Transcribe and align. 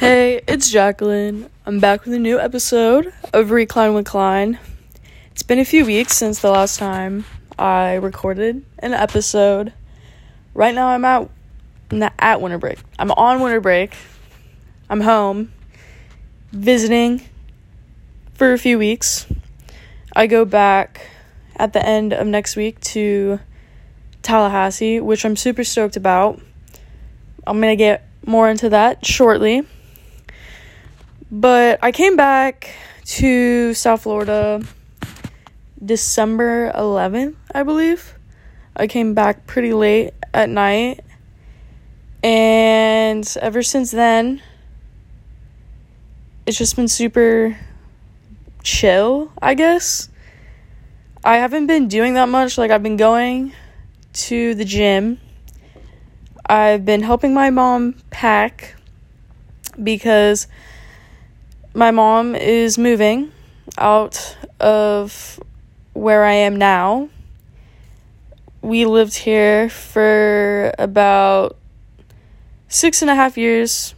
Hey, 0.00 0.40
it's 0.48 0.70
Jacqueline. 0.70 1.50
I'm 1.66 1.78
back 1.78 2.06
with 2.06 2.14
a 2.14 2.18
new 2.18 2.40
episode 2.40 3.12
of 3.34 3.50
Recline 3.50 3.92
with 3.92 4.06
Klein. 4.06 4.58
It's 5.32 5.42
been 5.42 5.58
a 5.58 5.64
few 5.66 5.84
weeks 5.84 6.16
since 6.16 6.40
the 6.40 6.50
last 6.50 6.78
time 6.78 7.26
I 7.58 7.96
recorded 7.96 8.64
an 8.78 8.94
episode. 8.94 9.74
Right 10.54 10.74
now, 10.74 10.88
I'm 10.88 11.04
at 11.04 11.28
at 12.18 12.40
winter 12.40 12.56
break. 12.56 12.78
I'm 12.98 13.10
on 13.10 13.42
winter 13.42 13.60
break. 13.60 13.92
I'm 14.88 15.02
home 15.02 15.52
visiting 16.50 17.20
for 18.32 18.54
a 18.54 18.58
few 18.58 18.78
weeks. 18.78 19.26
I 20.16 20.26
go 20.28 20.46
back 20.46 21.10
at 21.56 21.74
the 21.74 21.86
end 21.86 22.14
of 22.14 22.26
next 22.26 22.56
week 22.56 22.80
to 22.80 23.38
Tallahassee, 24.22 24.98
which 24.98 25.26
I'm 25.26 25.36
super 25.36 25.62
stoked 25.62 25.96
about. 25.96 26.40
I'm 27.46 27.60
going 27.60 27.72
to 27.72 27.76
get 27.76 28.08
more 28.24 28.48
into 28.48 28.70
that 28.70 29.04
shortly. 29.04 29.66
But 31.30 31.78
I 31.82 31.92
came 31.92 32.16
back 32.16 32.70
to 33.04 33.72
South 33.74 34.02
Florida 34.02 34.62
December 35.84 36.72
11th, 36.72 37.36
I 37.54 37.62
believe. 37.62 38.14
I 38.74 38.88
came 38.88 39.14
back 39.14 39.46
pretty 39.46 39.72
late 39.72 40.12
at 40.34 40.48
night. 40.48 41.04
And 42.22 43.26
ever 43.40 43.62
since 43.62 43.92
then, 43.92 44.42
it's 46.46 46.58
just 46.58 46.74
been 46.74 46.88
super 46.88 47.56
chill, 48.64 49.32
I 49.40 49.54
guess. 49.54 50.08
I 51.24 51.36
haven't 51.36 51.66
been 51.66 51.86
doing 51.86 52.14
that 52.14 52.28
much. 52.28 52.58
Like, 52.58 52.72
I've 52.72 52.82
been 52.82 52.96
going 52.96 53.52
to 54.14 54.54
the 54.56 54.64
gym. 54.64 55.20
I've 56.44 56.84
been 56.84 57.02
helping 57.02 57.32
my 57.32 57.50
mom 57.50 57.94
pack 58.10 58.74
because 59.80 60.48
my 61.74 61.90
mom 61.90 62.34
is 62.34 62.78
moving 62.78 63.32
out 63.78 64.36
of 64.58 65.40
where 65.92 66.24
I 66.24 66.32
am 66.32 66.56
now. 66.56 67.08
We 68.60 68.84
lived 68.86 69.14
here 69.14 69.70
for 69.70 70.74
about 70.78 71.56
six 72.68 73.02
and 73.02 73.10
a 73.10 73.14
half 73.14 73.38
years. 73.38 73.94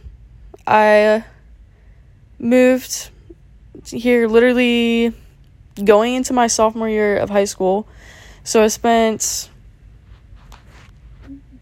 I 0.67 1.23
moved 2.37 3.09
here 3.85 4.27
literally 4.27 5.13
going 5.83 6.13
into 6.13 6.33
my 6.33 6.47
sophomore 6.47 6.89
year 6.89 7.17
of 7.17 7.29
high 7.29 7.45
school. 7.45 7.87
So 8.43 8.63
I 8.63 8.67
spent 8.67 9.49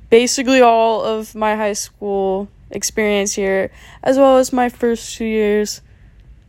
basically 0.10 0.62
all 0.62 1.04
of 1.04 1.34
my 1.34 1.56
high 1.56 1.74
school 1.74 2.50
experience 2.70 3.34
here, 3.34 3.72
as 4.04 4.18
well 4.18 4.38
as 4.38 4.52
my 4.52 4.68
first 4.68 5.16
two 5.16 5.26
years 5.26 5.82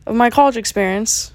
of 0.05 0.15
my 0.15 0.29
college 0.29 0.57
experience 0.57 1.31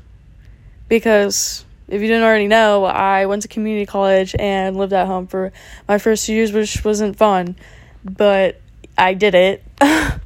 because 0.88 1.64
if 1.88 2.02
you 2.02 2.08
didn't 2.08 2.22
already 2.22 2.48
know, 2.48 2.84
I 2.84 3.26
went 3.26 3.42
to 3.42 3.48
community 3.48 3.86
college 3.86 4.34
and 4.38 4.76
lived 4.76 4.92
at 4.92 5.06
home 5.06 5.26
for 5.26 5.52
my 5.86 5.98
first 5.98 6.26
two 6.26 6.34
years, 6.34 6.52
which 6.52 6.84
wasn't 6.84 7.16
fun, 7.16 7.56
but 8.04 8.60
I 8.96 9.14
did 9.14 9.34
it, 9.34 9.64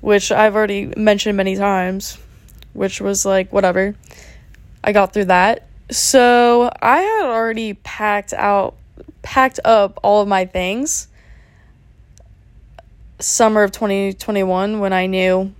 which 0.00 0.32
I've 0.32 0.56
already 0.56 0.92
mentioned 0.96 1.36
many 1.36 1.56
times, 1.56 2.18
which 2.72 3.00
was 3.00 3.24
like, 3.24 3.52
whatever. 3.52 3.94
I 4.82 4.92
got 4.92 5.12
through 5.12 5.26
that. 5.26 5.68
So 5.90 6.70
I 6.80 7.00
had 7.00 7.26
already 7.26 7.74
packed 7.74 8.32
out, 8.32 8.76
packed 9.22 9.60
up 9.64 10.00
all 10.02 10.22
of 10.22 10.28
my 10.28 10.44
things 10.44 11.08
summer 13.20 13.62
of 13.62 13.70
2021 13.72 14.80
when 14.80 14.92
I 14.92 15.06
knew 15.06 15.52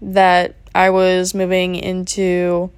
that 0.00 0.54
I 0.74 0.90
was 0.90 1.34
moving 1.34 1.74
into 1.74 2.70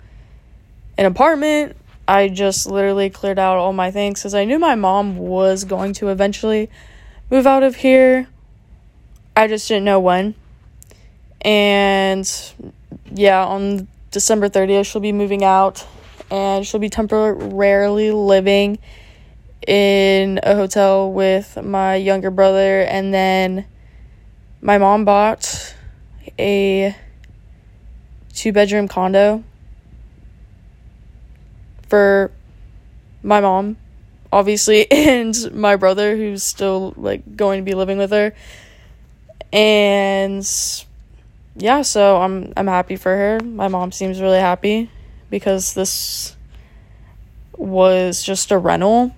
an 0.98 1.06
apartment. 1.06 1.77
I 2.06 2.28
just 2.28 2.67
literally 2.67 3.09
cleared 3.11 3.39
out 3.39 3.56
all 3.56 3.73
my 3.73 3.91
things 3.91 4.20
because 4.20 4.35
I 4.35 4.45
knew 4.45 4.58
my 4.58 4.74
mom 4.74 5.17
was 5.17 5.64
going 5.64 5.95
to 5.95 6.08
eventually 6.08 6.69
move 7.30 7.46
out 7.46 7.63
of 7.63 7.77
here. 7.77 8.29
I 9.36 9.48
just 9.48 9.67
didn't 9.69 9.85
know 9.85 10.01
when. 10.01 10.35
And 11.41 12.30
yeah, 13.13 13.45
on 13.45 13.89
December 14.11 14.48
30th, 14.48 14.86
she'll 14.86 15.01
be 15.01 15.13
moving 15.13 15.45
out 15.45 15.86
and 16.30 16.67
she'll 16.67 16.80
be 16.80 16.89
temporarily 16.89 18.11
living 18.11 18.79
in 19.67 20.40
a 20.42 20.55
hotel 20.55 21.13
with 21.13 21.58
my 21.63 21.96
younger 21.96 22.30
brother. 22.30 22.80
And 22.83 23.13
then 23.14 23.67
my 24.61 24.79
mom 24.79 25.05
bought 25.05 25.74
a 26.39 26.96
two 28.34 28.52
bedroom 28.52 28.89
condo 28.89 29.42
for 31.89 32.30
my 33.22 33.40
mom 33.40 33.77
obviously 34.34 34.90
and 34.90 35.52
my 35.55 35.77
brother 35.77 36.17
who's 36.17 36.42
still 36.42 36.92
like 36.96 37.36
going 37.36 37.61
to 37.61 37.64
be 37.64 37.74
living 37.74 37.96
with 37.96 38.11
her. 38.11 38.34
And 39.52 40.45
yeah 41.56 41.83
so 41.83 42.20
i'm 42.20 42.52
i'm 42.56 42.67
happy 42.67 42.96
for 42.96 43.17
her. 43.17 43.40
My 43.40 43.68
mom 43.68 43.92
seems 43.92 44.20
really 44.20 44.40
happy 44.40 44.90
because 45.30 45.74
this 45.74 46.36
was 47.56 48.22
just 48.22 48.51
a 48.51 48.58
rental 48.58 49.14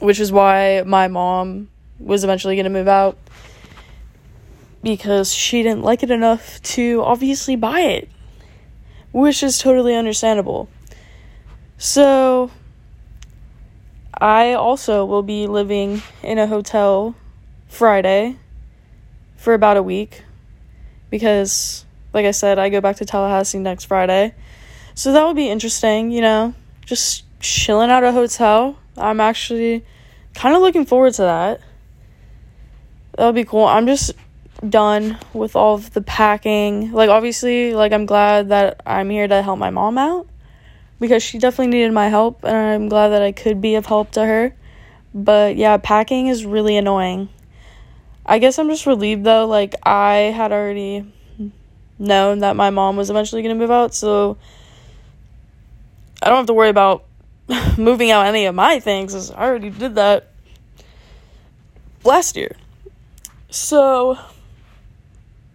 which 0.00 0.20
is 0.20 0.30
why 0.30 0.82
my 0.84 1.08
mom 1.08 1.70
was 1.98 2.24
eventually 2.24 2.56
going 2.56 2.64
to 2.64 2.70
move 2.70 2.88
out 2.88 3.16
because 4.84 5.32
she 5.32 5.62
didn't 5.62 5.82
like 5.82 6.02
it 6.02 6.10
enough 6.10 6.62
to 6.62 7.02
obviously 7.02 7.56
buy 7.56 7.80
it, 7.80 8.08
which 9.12 9.42
is 9.42 9.58
totally 9.58 9.96
understandable. 9.96 10.68
So, 11.78 12.50
I 14.16 14.52
also 14.52 15.04
will 15.04 15.22
be 15.22 15.48
living 15.48 16.02
in 16.22 16.38
a 16.38 16.46
hotel 16.46 17.16
Friday 17.66 18.36
for 19.36 19.54
about 19.54 19.76
a 19.76 19.82
week 19.82 20.22
because, 21.10 21.84
like 22.12 22.26
I 22.26 22.30
said, 22.30 22.58
I 22.58 22.68
go 22.68 22.80
back 22.80 22.96
to 22.96 23.04
Tallahassee 23.04 23.58
next 23.58 23.84
Friday. 23.86 24.34
So, 24.94 25.12
that 25.12 25.26
would 25.26 25.36
be 25.36 25.48
interesting, 25.48 26.12
you 26.12 26.20
know, 26.20 26.54
just 26.84 27.24
chilling 27.40 27.90
at 27.90 28.04
a 28.04 28.12
hotel. 28.12 28.78
I'm 28.96 29.20
actually 29.20 29.84
kind 30.34 30.54
of 30.54 30.62
looking 30.62 30.84
forward 30.84 31.14
to 31.14 31.22
that. 31.22 31.60
That 33.16 33.26
would 33.26 33.34
be 33.34 33.44
cool. 33.44 33.64
I'm 33.64 33.86
just 33.86 34.12
done 34.68 35.18
with 35.32 35.56
all 35.56 35.74
of 35.74 35.92
the 35.92 36.02
packing. 36.02 36.92
Like 36.92 37.10
obviously, 37.10 37.74
like 37.74 37.92
I'm 37.92 38.06
glad 38.06 38.48
that 38.48 38.80
I'm 38.86 39.10
here 39.10 39.28
to 39.28 39.42
help 39.42 39.58
my 39.58 39.70
mom 39.70 39.98
out 39.98 40.26
because 41.00 41.22
she 41.22 41.38
definitely 41.38 41.68
needed 41.68 41.92
my 41.92 42.08
help 42.08 42.44
and 42.44 42.56
I'm 42.56 42.88
glad 42.88 43.08
that 43.08 43.22
I 43.22 43.32
could 43.32 43.60
be 43.60 43.74
of 43.74 43.86
help 43.86 44.12
to 44.12 44.24
her. 44.24 44.54
But 45.12 45.56
yeah, 45.56 45.76
packing 45.76 46.28
is 46.28 46.44
really 46.44 46.76
annoying. 46.76 47.28
I 48.26 48.38
guess 48.38 48.58
I'm 48.58 48.68
just 48.68 48.86
relieved 48.86 49.24
though, 49.24 49.46
like 49.46 49.74
I 49.82 50.32
had 50.34 50.52
already 50.52 51.12
known 51.98 52.40
that 52.40 52.56
my 52.56 52.70
mom 52.70 52.96
was 52.96 53.10
eventually 53.10 53.42
going 53.42 53.54
to 53.54 53.58
move 53.58 53.70
out, 53.70 53.94
so 53.94 54.38
I 56.22 56.28
don't 56.28 56.38
have 56.38 56.46
to 56.46 56.54
worry 56.54 56.70
about 56.70 57.04
moving 57.78 58.10
out 58.10 58.26
any 58.26 58.46
of 58.46 58.54
my 58.54 58.80
things. 58.80 59.14
as 59.14 59.30
I 59.30 59.44
already 59.44 59.70
did 59.70 59.96
that 59.96 60.30
last 62.02 62.36
year. 62.36 62.56
So 63.50 64.18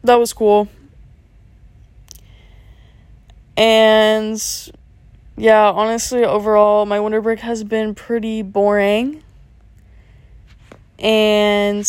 that 0.03 0.15
was 0.15 0.33
cool. 0.33 0.67
And 3.57 4.41
yeah, 5.37 5.69
honestly, 5.69 6.23
overall, 6.23 6.85
my 6.85 6.99
winter 6.99 7.21
break 7.21 7.39
has 7.39 7.63
been 7.63 7.95
pretty 7.95 8.41
boring. 8.41 9.23
And 10.97 11.79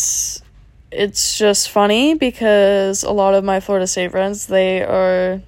it's 0.91 1.37
just 1.37 1.69
funny 1.69 2.13
because 2.13 3.03
a 3.03 3.11
lot 3.11 3.33
of 3.33 3.43
my 3.43 3.59
Florida 3.59 3.87
State 3.87 4.11
friends, 4.11 4.47
they 4.47 4.83
are 4.83 5.41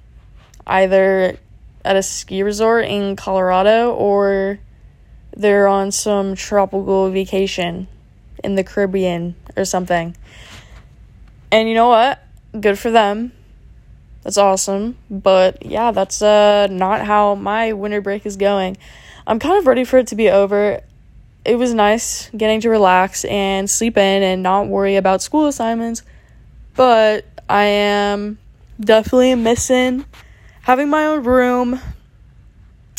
either 0.66 1.38
at 1.84 1.96
a 1.96 2.02
ski 2.02 2.42
resort 2.42 2.86
in 2.86 3.16
Colorado 3.16 3.92
or 3.92 4.58
they're 5.36 5.68
on 5.68 5.92
some 5.92 6.34
tropical 6.34 7.10
vacation 7.10 7.88
in 8.42 8.54
the 8.54 8.64
Caribbean 8.64 9.34
or 9.56 9.64
something. 9.64 10.16
And 11.50 11.68
you 11.68 11.74
know 11.74 11.88
what? 11.88 12.22
Good 12.58 12.78
for 12.78 12.90
them. 12.90 13.32
That's 14.22 14.38
awesome. 14.38 14.96
But 15.10 15.64
yeah, 15.64 15.90
that's 15.90 16.22
uh 16.22 16.66
not 16.68 17.02
how 17.02 17.34
my 17.34 17.72
winter 17.72 18.00
break 18.00 18.26
is 18.26 18.36
going. 18.36 18.76
I'm 19.26 19.38
kind 19.38 19.58
of 19.58 19.66
ready 19.66 19.84
for 19.84 19.98
it 19.98 20.06
to 20.08 20.16
be 20.16 20.30
over. 20.30 20.80
It 21.44 21.56
was 21.56 21.74
nice 21.74 22.30
getting 22.30 22.60
to 22.62 22.70
relax 22.70 23.24
and 23.26 23.68
sleep 23.68 23.98
in 23.98 24.22
and 24.22 24.42
not 24.42 24.68
worry 24.68 24.96
about 24.96 25.22
school 25.22 25.46
assignments. 25.46 26.02
But 26.74 27.26
I 27.48 27.64
am 27.64 28.38
definitely 28.80 29.34
missing 29.34 30.06
having 30.62 30.88
my 30.88 31.04
own 31.06 31.22
room, 31.24 31.80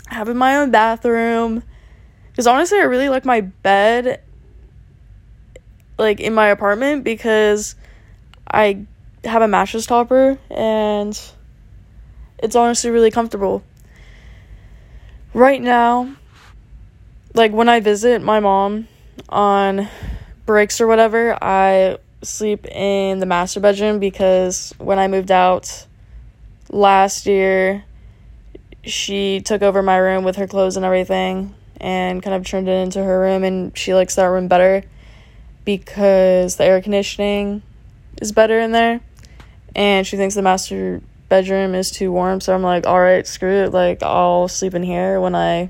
having 0.08 0.38
my 0.38 0.58
own 0.58 0.70
bathroom. 0.70 1.64
Because 2.32 2.46
honestly, 2.48 2.78
I 2.78 2.84
really 2.84 3.10
like 3.10 3.26
my 3.26 3.42
bed 3.42 4.22
like 5.98 6.20
in 6.20 6.34
my 6.34 6.50
apartment 6.50 7.04
because 7.04 7.76
I 8.48 8.86
have 9.26 9.42
a 9.42 9.48
mattress 9.48 9.86
topper 9.86 10.38
and 10.50 11.20
it's 12.40 12.56
honestly 12.56 12.90
really 12.90 13.12
comfortable. 13.12 13.64
Right 15.34 15.62
now, 15.62 16.16
like 17.34 17.52
when 17.52 17.68
I 17.68 17.80
visit 17.80 18.22
my 18.22 18.40
mom 18.40 18.88
on 19.30 19.88
breaks 20.46 20.80
or 20.80 20.88
whatever, 20.88 21.38
I 21.42 21.98
sleep 22.22 22.66
in 22.68 23.20
the 23.20 23.26
master 23.26 23.60
bedroom 23.60 24.00
because 24.00 24.74
when 24.78 25.00
I 25.00 25.08
moved 25.08 25.32
out 25.32 25.86
last 26.70 27.26
year, 27.26 27.84
she 28.84 29.42
took 29.42 29.62
over 29.62 29.82
my 29.82 29.98
room 29.98 30.24
with 30.24 30.36
her 30.38 30.48
clothes 30.48 30.78
and 30.78 30.86
everything 30.86 31.54
and 31.82 32.24
kind 32.24 32.36
of 32.36 32.46
turned 32.46 32.70
it 32.70 32.84
into 32.84 33.04
her 33.04 33.20
room 33.20 33.44
and 33.44 33.78
she 33.78 33.94
likes 33.94 34.16
that 34.16 34.26
room 34.26 34.48
better 34.48 34.84
because 35.66 36.56
the 36.56 36.64
air 36.64 36.82
conditioning 36.82 37.62
is 38.22 38.32
better 38.32 38.60
in 38.60 38.72
there 38.72 39.02
and 39.76 40.08
she 40.08 40.18
thinks 40.18 40.36
the 40.36 40.42
master 40.42 41.02
bedroom 41.30 41.76
is 41.76 41.92
too 41.92 42.12
warm 42.12 42.40
so 42.40 42.54
i'm 42.54 42.62
like 42.62 42.86
all 42.86 43.00
right 43.00 43.28
screw 43.28 43.64
it 43.64 43.74
like 43.74 44.02
i'll 44.04 44.48
sleep 44.48 44.74
in 44.74 44.84
here 44.84 45.20
when 45.20 45.36
i 45.36 45.70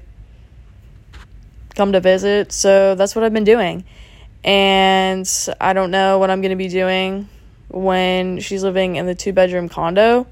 come 1.75 1.92
to 1.92 2.00
visit. 2.00 2.52
So 2.52 2.96
that's 2.96 3.16
what 3.16 3.24
i've 3.24 3.34
been 3.34 3.44
doing. 3.44 3.84
And 4.44 5.30
i 5.60 5.74
don't 5.74 5.92
know 5.92 6.19
what 6.19 6.30
i'm 6.30 6.42
going 6.42 6.52
to 6.52 6.56
be 6.56 6.68
doing 6.68 7.28
when 7.69 8.40
she's 8.40 8.63
living 8.63 8.96
in 8.96 9.06
the 9.06 9.16
two 9.16 9.34
bedroom 9.34 9.69
condo. 9.69 10.28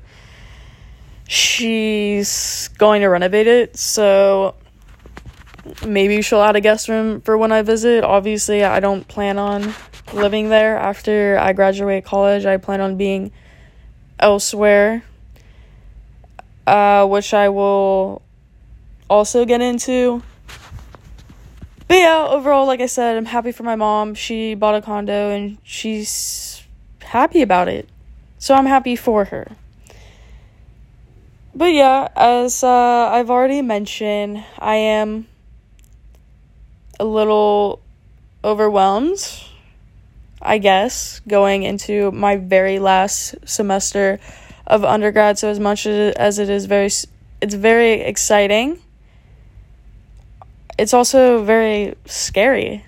She's 1.28 2.70
going 2.78 3.02
to 3.02 3.08
renovate 3.08 3.48
it 3.48 3.78
so 3.78 4.56
maybe 5.86 6.22
she'll 6.22 6.42
add 6.42 6.56
a 6.56 6.62
guest 6.62 6.90
room 6.90 7.22
for 7.22 7.38
when 7.38 7.52
i 7.52 7.62
visit. 7.62 8.04
Obviously 8.04 8.64
i 8.64 8.80
don't 8.80 9.08
plan 9.08 9.38
on 9.38 9.74
living 10.14 10.50
there 10.50 10.78
after 10.78 11.38
i 11.40 11.54
graduate 11.54 12.06
college. 12.06 12.46
I 12.46 12.58
plan 12.58 12.82
on 12.82 12.98
being 12.98 13.32
elsewhere, 14.20 15.04
uh, 16.68 17.06
which 17.08 17.34
I 17.34 17.50
will 17.50 18.22
also 19.10 19.46
get 19.46 19.62
into. 19.62 20.24
But 21.88 21.98
yeah, 21.98 22.26
overall, 22.30 22.66
like 22.66 22.82
I 22.82 22.88
said, 22.88 23.18
I'm 23.18 23.26
happy 23.26 23.52
for 23.52 23.64
my 23.64 23.76
mom. 23.76 24.16
She 24.16 24.56
bought 24.56 24.76
a 24.76 24.82
condo 24.82 25.30
and 25.30 25.58
she's 25.64 26.64
happy 27.02 27.42
about 27.42 27.68
it. 27.68 27.88
So 28.40 28.56
I'm 28.56 28.66
happy 28.66 28.96
for 28.96 29.26
her. 29.26 29.52
But 31.56 31.74
yeah, 31.74 32.08
as 32.16 32.64
uh, 32.64 32.68
I've 33.12 33.30
already 33.30 33.62
mentioned, 33.62 34.44
I 34.58 34.76
am 34.76 35.28
a 37.00 37.06
little 37.06 37.82
overwhelmed 38.44 39.20
I 40.44 40.58
guess, 40.58 41.22
going 41.28 41.64
into 41.64 42.12
my 42.12 42.36
very 42.36 42.78
last 42.78 43.36
semester 43.46 44.20
of 44.68 44.84
undergrad. 44.84 45.40
So 45.40 45.50
as 45.50 45.60
much 45.60 45.88
as 45.88 46.38
it 46.38 46.50
is 46.50 46.66
very, 46.66 46.88
it's 47.42 47.56
very 47.56 47.94
exciting. 48.02 48.80
It's 50.78 50.94
also 50.94 51.44
very 51.44 51.96
scary. 52.06 52.86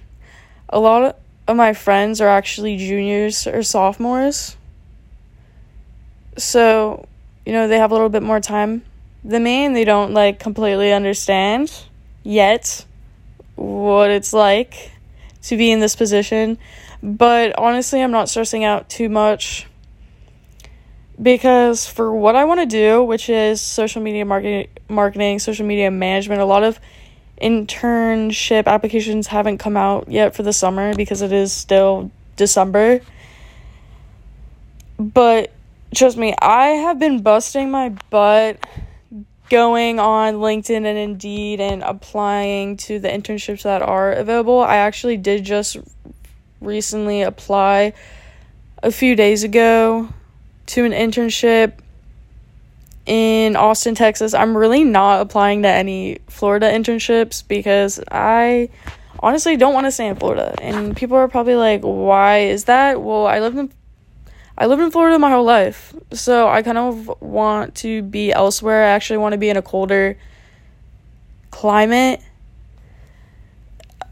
A 0.70 0.80
lot 0.80 1.18
of 1.48 1.56
my 1.56 1.74
friends 1.74 2.20
are 2.20 2.28
actually 2.28 2.76
juniors 2.78 3.48
or 3.48 3.64
sophomores. 3.64 4.58
So, 6.38 7.08
you 7.46 7.54
know, 7.54 7.70
they 7.70 7.78
have 7.78 7.92
a 7.92 7.94
little 7.94 8.10
bit 8.10 8.24
more 8.24 8.42
time 8.42 8.84
than 9.24 9.44
me 9.44 9.66
and 9.66 9.76
they 9.76 9.86
don't 9.86 10.14
like 10.14 10.40
completely 10.40 10.92
understand 10.92 11.72
yet 12.24 12.86
what 13.56 14.10
it's 14.10 14.34
like 14.34 14.92
to 15.44 15.56
be 15.56 15.72
in 15.72 15.80
this 15.80 15.96
position 15.96 16.58
but 17.02 17.58
honestly, 17.58 18.02
I'm 18.02 18.12
not 18.12 18.30
stressing 18.30 18.64
out 18.64 18.90
too 18.90 19.10
much 19.10 19.68
because 21.22 21.88
for 21.88 22.14
what 22.14 22.36
I 22.36 22.46
want 22.46 22.60
to 22.60 22.66
do, 22.66 23.04
which 23.04 23.30
is 23.30 23.62
social 23.62 24.02
media 24.02 24.26
marketing, 24.26 24.68
marketing, 24.90 25.40
social 25.40 25.66
media 25.66 25.92
management, 25.92 26.42
a 26.42 26.46
lot 26.46 26.64
of 26.64 26.80
internship 27.42 28.66
applications 28.66 29.28
haven't 29.28 29.58
come 29.58 29.78
out 29.78 30.10
yet 30.10 30.36
for 30.36 30.44
the 30.44 30.54
summer 30.54 30.96
because 30.96 31.22
it 31.22 31.32
is 31.32 31.52
still 31.52 32.12
December. 32.36 33.02
But 34.98 35.52
trust 35.94 36.18
me, 36.18 36.34
I 36.42 36.68
have 36.68 37.00
been 37.00 37.22
busting 37.22 37.72
my 37.72 37.90
butt 38.10 38.60
going 39.50 40.00
on 40.00 40.36
LinkedIn 40.36 40.86
and 40.86 40.98
Indeed 40.98 41.60
and 41.60 41.84
applying 41.84 42.78
to 42.78 43.00
the 43.00 43.10
internships 43.10 43.64
that 43.64 43.82
are 43.82 44.12
available. 44.12 44.62
I 44.62 44.78
actually 44.78 45.18
did 45.18 45.44
just 45.44 45.78
recently 46.66 47.22
apply 47.22 47.94
a 48.84 48.92
few 48.92 49.16
days 49.16 49.44
ago 49.44 50.10
to 50.68 50.86
an 50.86 50.92
internship 50.92 51.74
in 53.06 53.56
Austin, 53.56 53.96
Texas. 53.96 54.34
I'm 54.34 54.58
really 54.58 54.84
not 54.84 55.22
applying 55.22 55.62
to 55.64 55.70
any 55.70 56.20
Florida 56.28 56.72
internships 56.72 57.48
because 57.48 58.00
I 58.12 58.70
honestly 59.20 59.58
don't 59.58 59.74
want 59.74 59.86
to 59.86 59.92
stay 59.92 60.08
in 60.08 60.16
Florida. 60.16 60.56
And 60.62 60.96
people 60.96 61.18
are 61.18 61.28
probably 61.28 61.56
like, 61.56 61.82
"Why 61.82 62.40
is 62.40 62.66
that?" 62.66 63.02
Well, 63.02 63.28
I 63.28 63.40
lived 63.40 63.58
in 63.58 63.72
I 64.58 64.68
lived 64.68 64.82
in 64.82 64.90
Florida 64.90 65.20
my 65.20 65.32
whole 65.32 65.44
life. 65.44 65.94
So 66.14 66.48
I 66.48 66.62
kind 66.62 66.78
of 66.78 67.12
want 67.22 67.76
to 67.76 68.02
be 68.02 68.32
elsewhere. 68.32 68.86
I 68.86 68.90
actually 68.90 69.18
want 69.18 69.34
to 69.34 69.38
be 69.38 69.50
in 69.50 69.58
a 69.58 69.62
colder 69.62 70.18
climate 71.52 72.22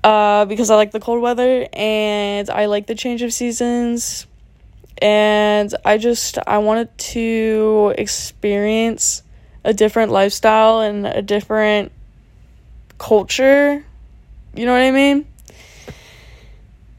uh, 0.04 0.46
because 0.46 0.70
I 0.70 0.76
like 0.76 0.92
the 0.92 1.00
cold 1.00 1.22
weather 1.22 1.68
and 1.74 2.50
I 2.50 2.66
like 2.66 2.88
the 2.88 2.96
change 2.96 3.22
of 3.22 3.34
seasons. 3.34 4.28
And 5.02 5.74
I 5.84 5.98
just, 5.98 6.38
I 6.46 6.60
wanted 6.60 6.96
to 6.98 7.94
experience 7.98 9.24
a 9.64 9.74
different 9.74 10.12
lifestyle 10.12 10.82
and 10.82 11.08
a 11.08 11.22
different 11.22 11.92
culture. 12.98 13.84
You 14.56 14.66
know 14.66 14.72
what 14.72 14.82
I 14.82 14.92
mean? 14.92 15.26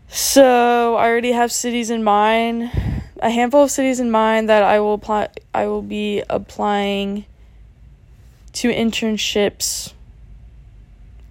So 0.08 0.94
I 0.96 1.08
already 1.08 1.32
have 1.32 1.50
cities 1.50 1.90
in 1.90 2.04
mind, 2.04 2.70
a 3.20 3.30
handful 3.30 3.64
of 3.64 3.70
cities 3.70 4.00
in 4.00 4.10
mind 4.10 4.48
that 4.48 4.62
I 4.62 4.80
will 4.80 4.94
apply. 4.94 5.28
I 5.52 5.66
will 5.66 5.82
be 5.82 6.22
applying 6.28 7.24
to 8.54 8.72
internships 8.72 9.92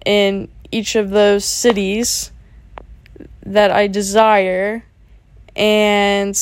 in 0.04 0.48
each 0.74 0.96
of 0.96 1.10
those 1.10 1.44
cities 1.44 2.32
that 3.46 3.70
I 3.70 3.86
desire. 3.86 4.84
And 5.54 6.36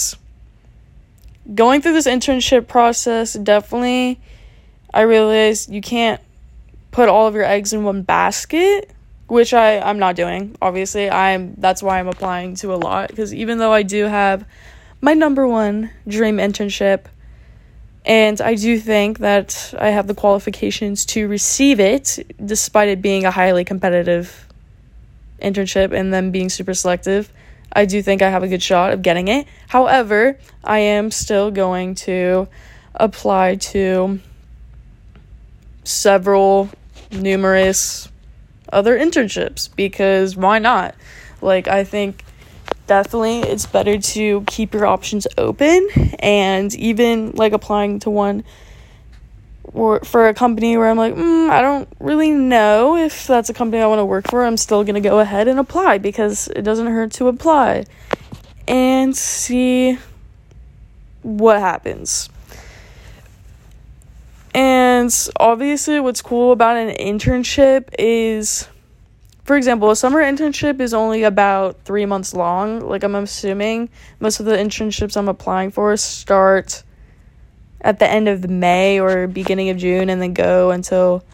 going 1.55 1.82
through 1.82 1.93
this 1.93 2.06
internship 2.06 2.67
process 2.67 3.34
definitely 3.34 4.20
I 4.94 5.03
realized 5.03 5.70
you 5.70 5.81
can't 5.81 6.20
put 6.93 7.08
all 7.08 7.27
of 7.27 7.34
your 7.34 7.44
eggs 7.44 7.72
in 7.72 7.84
one 7.84 8.03
basket 8.03 8.91
which 9.27 9.53
I 9.53 9.81
I'm 9.81 9.98
not 9.98 10.15
doing 10.17 10.56
obviously. 10.62 11.10
I'm 11.10 11.55
that's 11.58 11.82
why 11.82 11.98
I'm 11.98 12.08
applying 12.08 12.55
to 12.56 12.72
a 12.72 12.77
lot 12.77 13.08
because 13.08 13.34
even 13.34 13.58
though 13.58 13.72
I 13.72 13.82
do 13.82 14.05
have 14.05 14.46
my 15.01 15.15
number 15.15 15.48
one 15.48 15.91
dream 16.06 16.36
internship 16.36 17.06
and 18.04 18.40
I 18.40 18.54
do 18.56 18.78
think 18.78 19.18
that 19.18 19.74
I 19.78 19.90
have 19.90 20.06
the 20.06 20.14
qualifications 20.14 21.04
to 21.06 21.28
receive 21.28 21.78
it, 21.78 22.18
despite 22.44 22.88
it 22.88 23.00
being 23.00 23.24
a 23.24 23.30
highly 23.30 23.64
competitive 23.64 24.48
internship 25.40 25.92
and 25.92 26.12
them 26.12 26.30
being 26.30 26.48
super 26.48 26.74
selective. 26.74 27.32
I 27.72 27.84
do 27.84 28.02
think 28.02 28.20
I 28.20 28.30
have 28.30 28.42
a 28.42 28.48
good 28.48 28.62
shot 28.62 28.92
of 28.92 29.02
getting 29.02 29.28
it. 29.28 29.46
However, 29.68 30.38
I 30.62 30.80
am 30.80 31.10
still 31.10 31.50
going 31.50 31.94
to 31.96 32.48
apply 32.94 33.56
to 33.56 34.20
several, 35.84 36.68
numerous 37.10 38.08
other 38.72 38.98
internships 38.98 39.68
because 39.74 40.36
why 40.36 40.58
not? 40.58 40.94
Like, 41.40 41.68
I 41.68 41.84
think 41.84 42.24
definitely 42.86 43.41
it's 43.41 43.67
better 43.67 43.98
to 43.98 44.43
keep 44.46 44.74
your 44.74 44.86
options 44.86 45.27
open 45.39 45.89
and 46.19 46.74
even 46.74 47.32
like 47.32 47.53
applying 47.53 47.98
to 48.01 48.10
one 48.10 48.44
or 49.74 50.01
for 50.01 50.29
a 50.29 50.34
company 50.34 50.77
where 50.77 50.89
I'm 50.89 50.98
like, 50.98 51.15
mm, 51.15 51.48
I 51.48 51.62
don't 51.62 51.89
really 51.98 52.31
know 52.31 52.96
if 52.96 53.27
that's 53.27 53.48
a 53.48 53.55
company 53.55 53.82
I 53.82 53.86
want 53.86 54.01
to 54.01 54.05
work 54.05 54.29
for. 54.31 54.44
I'm 54.44 54.56
still 54.56 54.84
going 54.84 54.94
to 54.94 55.08
go 55.08 55.20
ahead 55.20 55.48
and 55.48 55.58
apply 55.58 55.98
because 55.98 56.48
it 56.48 56.62
doesn't 56.62 56.89
hurt 56.89 57.12
to 57.12 57.29
apply 57.29 57.84
and 58.69 59.17
see 59.17 59.98
what 61.22 61.58
happens. 61.58 62.29
And 64.55 65.10
obviously, 65.39 65.98
what's 66.01 66.20
cool 66.20 66.53
about 66.53 66.77
an 66.77 66.94
internship 66.96 67.89
is 67.98 68.69
for 69.44 69.56
example, 69.56 69.91
a 69.91 69.96
summer 69.96 70.22
internship 70.22 70.81
is 70.81 70.94
only 70.94 71.25
about 71.25 71.82
three 71.84 72.06
months 72.06 72.32
long. 72.32 72.81
Like, 72.81 73.03
I'm 73.03 73.15
assuming 73.17 73.89
most 74.20 74.39
of 74.39 74.46
the 74.46 74.56
internships 74.56 75.17
I'm 75.17 75.29
applying 75.29 75.70
for 75.70 75.96
start 75.96 76.84
at 77.81 77.99
the 77.99 78.08
end 78.08 78.29
of 78.29 78.49
May 78.49 79.01
or 79.01 79.27
beginning 79.27 79.70
of 79.70 79.77
June 79.77 80.08
and 80.08 80.22
then 80.22 80.32
go 80.32 80.70
until 80.70 81.25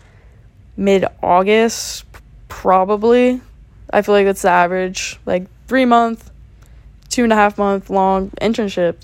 mid 0.77 1.05
August, 1.23 2.07
probably. 2.49 3.43
I 3.93 4.01
feel 4.03 4.15
like 4.15 4.25
that's 4.25 4.43
the 4.43 4.51
average, 4.51 5.19
like 5.27 5.47
three 5.67 5.85
month, 5.85 6.31
two 7.11 7.25
and 7.25 7.33
a 7.33 7.37
half 7.37 7.59
month 7.59 7.91
long 7.91 8.31
internship. 8.41 8.97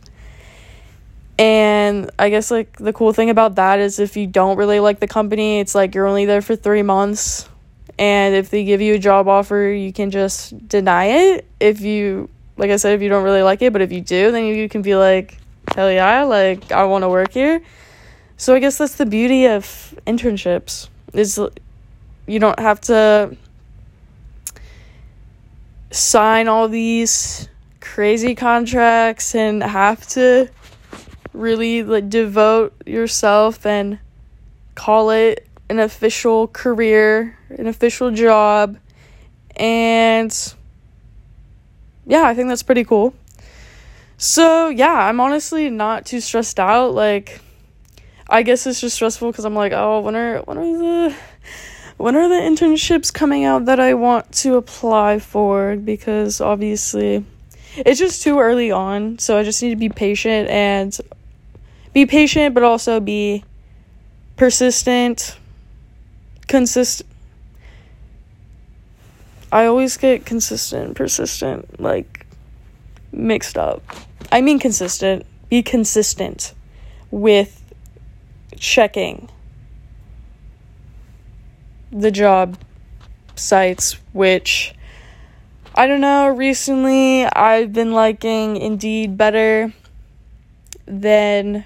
And 1.39 2.11
I 2.19 2.31
guess 2.31 2.51
like 2.51 2.79
the 2.79 2.93
cool 2.93 3.13
thing 3.13 3.29
about 3.29 3.57
that 3.57 3.81
is 3.81 3.99
if 3.99 4.17
you 4.17 4.27
don't 4.27 4.57
really 4.57 4.81
like 4.81 5.01
the 5.01 5.09
company, 5.09 5.59
it's 5.59 5.75
like 5.75 5.95
you're 5.95 6.07
only 6.07 6.25
there 6.25 6.41
for 6.41 6.55
3 6.55 6.83
months 6.83 7.49
and 7.99 8.35
if 8.35 8.51
they 8.51 8.65
give 8.65 8.81
you 8.81 8.95
a 8.95 8.99
job 8.99 9.29
offer, 9.29 9.75
you 9.77 9.93
can 9.93 10.11
just 10.11 10.69
deny 10.69 11.07
it. 11.07 11.47
If 11.61 11.81
you 11.81 12.29
like 12.57 12.71
I 12.71 12.77
said 12.77 12.95
if 12.95 13.03
you 13.03 13.09
don't 13.09 13.25
really 13.25 13.43
like 13.43 13.63
it, 13.63 13.73
but 13.73 13.83
if 13.83 13.93
you 13.93 14.01
do, 14.01 14.31
then 14.31 14.45
you 14.45 14.69
can 14.69 14.83
be 14.83 14.97
like 14.97 15.39
hell 15.75 15.91
yeah, 15.91 16.23
like 16.23 16.73
I 16.73 16.85
want 16.85 17.03
to 17.03 17.09
work 17.09 17.33
here. 17.33 17.63
So 18.37 18.55
I 18.55 18.59
guess 18.59 18.79
that's 18.79 18.97
the 18.97 19.07
beauty 19.07 19.47
of 19.47 19.65
internships. 20.07 20.89
Is 21.13 21.41
you 22.27 22.39
don't 22.39 22.59
have 22.59 22.81
to 22.83 23.37
sign 25.91 26.49
all 26.49 26.69
these 26.69 27.49
crazy 27.81 28.35
contracts 28.35 29.35
and 29.35 29.63
have 29.63 30.07
to 30.09 30.49
really 31.33 31.83
like 31.83 32.09
devote 32.09 32.75
yourself 32.87 33.65
and 33.67 33.99
call 34.75 35.11
it 35.11 35.47
an 35.69 35.79
official 35.79 36.49
career, 36.49 37.39
an 37.59 37.67
official 37.67 38.11
job. 38.11 38.79
And 39.57 40.55
yeah, 42.07 42.25
I 42.25 42.35
think 42.35 42.49
that's 42.49 42.63
pretty 42.63 42.85
cool. 42.85 43.15
So, 44.17 44.69
yeah, 44.69 44.93
I'm 44.93 45.21
honestly 45.21 45.71
not 45.71 46.07
too 46.07 46.21
stressed 46.21 46.61
out. 46.61 46.95
Like 46.95 47.41
I 48.29 48.43
guess 48.43 48.67
it's 48.67 48.81
just 48.81 48.97
stressful 48.97 49.33
cuz 49.33 49.45
I'm 49.45 49.55
like, 49.55 49.73
"Oh, 49.73 50.01
when 50.01 50.17
are 50.17 50.39
when 50.43 50.59
are 50.59 50.79
the 50.79 51.15
when 51.97 52.17
are 52.17 52.29
the 52.29 52.35
internships 52.35 53.13
coming 53.13 53.45
out 53.45 53.67
that 53.67 53.79
I 53.79 53.95
want 53.95 54.33
to 54.43 54.57
apply 54.57 55.19
for 55.19 55.77
because 55.77 56.41
obviously 56.41 57.25
it's 57.77 57.99
just 57.99 58.23
too 58.23 58.39
early 58.41 58.71
on, 58.71 59.19
so 59.19 59.39
I 59.39 59.43
just 59.43 59.63
need 59.63 59.71
to 59.71 59.77
be 59.77 59.89
patient 59.89 60.49
and 60.49 60.97
be 61.93 62.07
patient 62.07 62.55
but 62.55 62.63
also 62.63 63.01
be 63.01 63.45
persistent, 64.37 65.37
consistent. 66.49 67.09
I 69.55 69.67
always 69.67 69.97
get 69.97 70.27
consistent, 70.27 70.97
persistent, 70.97 71.81
like 71.81 72.27
mixed 73.13 73.57
up. 73.57 73.85
I 74.33 74.41
mean 74.41 74.59
consistent. 74.59 75.25
Be 75.49 75.63
consistent 75.63 76.55
with 77.13 77.63
checking 78.59 79.29
the 81.93 82.11
job 82.11 82.59
sites, 83.37 83.93
which 84.13 84.75
I 85.73 85.87
don't 85.87 86.01
know, 86.01 86.27
recently 86.27 87.25
I've 87.25 87.73
been 87.73 87.93
liking 87.93 88.57
Indeed 88.57 89.17
better 89.17 89.73
than 90.85 91.65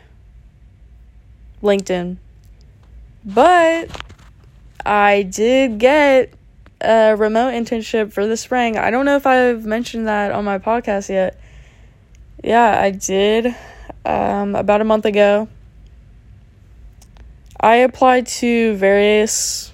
LinkedIn. 1.62 2.18
But 3.24 3.88
I 4.84 5.22
did 5.22 5.78
get 5.78 6.34
a 6.80 7.16
remote 7.16 7.52
internship 7.52 8.12
for 8.12 8.26
the 8.26 8.36
spring. 8.36 8.76
I 8.76 8.90
don't 8.90 9.04
know 9.04 9.16
if 9.16 9.26
I've 9.26 9.64
mentioned 9.64 10.06
that 10.06 10.32
on 10.32 10.44
my 10.44 10.58
podcast 10.58 11.08
yet. 11.08 11.38
Yeah, 12.42 12.80
I 12.80 12.90
did 12.90 13.54
um, 14.04 14.54
about 14.54 14.80
a 14.80 14.84
month 14.84 15.04
ago. 15.04 15.48
I 17.60 17.76
applied 17.76 18.26
to 18.26 18.74
various 18.76 19.72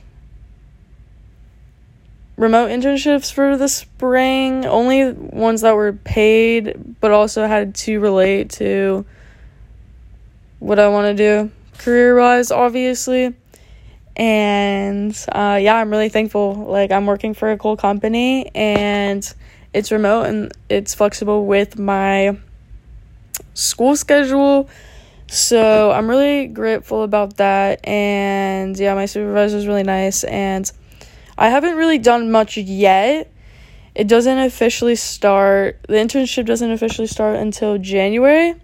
remote 2.37 2.69
internships 2.69 3.33
for 3.33 3.57
the 3.57 3.69
spring, 3.69 4.65
only 4.65 5.13
ones 5.13 5.61
that 5.61 5.75
were 5.75 5.93
paid, 5.93 6.97
but 7.01 7.11
also 7.11 7.47
had 7.47 7.75
to 7.75 8.01
relate 8.01 8.51
to 8.51 9.05
what 10.59 10.79
I 10.79 10.89
want 10.89 11.17
to 11.17 11.43
do 11.45 11.51
career 11.79 12.19
wise, 12.19 12.51
obviously. 12.51 13.35
And 14.17 15.17
uh, 15.33 15.59
yeah, 15.61 15.77
I'm 15.77 15.91
really 15.91 16.09
thankful. 16.09 16.55
Like, 16.55 16.93
I'm 16.93 17.07
working 17.07 17.35
for 17.35 17.51
a 17.51 17.59
cool 17.59 17.77
company 17.77 18.51
and 18.55 19.35
it's 19.73 19.91
remote 19.91 20.25
and 20.25 20.53
it's 20.69 20.95
flexible 20.95 21.47
with 21.47 21.79
my 21.79 22.39
school 23.55 23.97
schedule. 23.97 24.69
So 25.27 25.91
I'm 25.91 26.09
really 26.09 26.47
grateful 26.47 27.03
about 27.03 27.39
that. 27.39 27.87
And 27.87 28.79
yeah, 28.79 28.95
my 28.95 29.07
supervisor 29.07 29.57
is 29.57 29.67
really 29.67 29.83
nice. 29.83 30.23
And 30.25 30.71
I 31.37 31.49
haven't 31.49 31.77
really 31.77 31.99
done 31.99 32.31
much 32.31 32.57
yet. 32.57 33.31
It 33.95 34.09
doesn't 34.09 34.39
officially 34.39 34.97
start, 34.97 35.81
the 35.89 35.95
internship 35.95 36.47
doesn't 36.47 36.71
officially 36.71 37.07
start 37.07 37.37
until 37.37 37.79
January. 37.79 38.55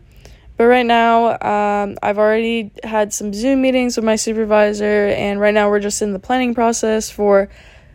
But 0.60 0.66
right 0.66 0.84
now, 0.84 1.38
um, 1.40 1.96
I've 2.02 2.18
already 2.18 2.70
had 2.84 3.14
some 3.14 3.32
Zoom 3.32 3.62
meetings 3.62 3.96
with 3.96 4.04
my 4.04 4.16
supervisor, 4.16 5.06
and 5.06 5.40
right 5.40 5.54
now 5.54 5.70
we're 5.70 5.80
just 5.80 6.02
in 6.02 6.12
the 6.12 6.18
planning 6.18 6.54
process 6.54 7.08
for 7.08 7.48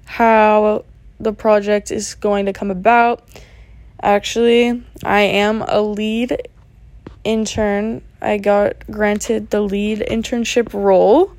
how 0.05 0.83
the 1.19 1.31
project 1.31 1.91
is 1.91 2.15
going 2.15 2.47
to 2.47 2.53
come 2.53 2.71
about. 2.71 3.23
Actually, 4.01 4.83
I 5.03 5.19
am 5.19 5.61
a 5.61 5.79
lead 5.79 6.49
intern. 7.23 8.01
I 8.19 8.39
got 8.39 8.77
granted 8.89 9.51
the 9.51 9.61
lead 9.61 9.99
internship 9.99 10.73
role, 10.73 11.31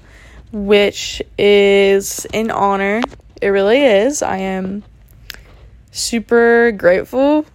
which 0.53 1.21
is 1.37 2.25
an 2.35 2.53
honor 2.53 3.03
it 3.43 3.49
really 3.49 3.85
is. 3.85 4.23
I 4.23 4.37
am 4.37 4.85
super 5.91 6.71
grateful, 6.71 7.47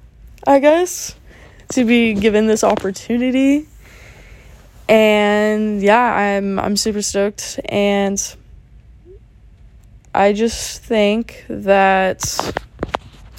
I 0.45 0.59
guess, 0.59 1.15
to 1.71 1.85
be 1.85 2.13
given 2.13 2.47
this 2.47 2.63
opportunity. 2.63 3.67
And 4.87 5.81
yeah, 5.81 6.13
I'm 6.13 6.59
I'm 6.59 6.75
super 6.75 7.01
stoked 7.01 7.59
and 7.65 8.21
I 10.13 10.33
just 10.33 10.83
think 10.83 11.45
that 11.47 12.53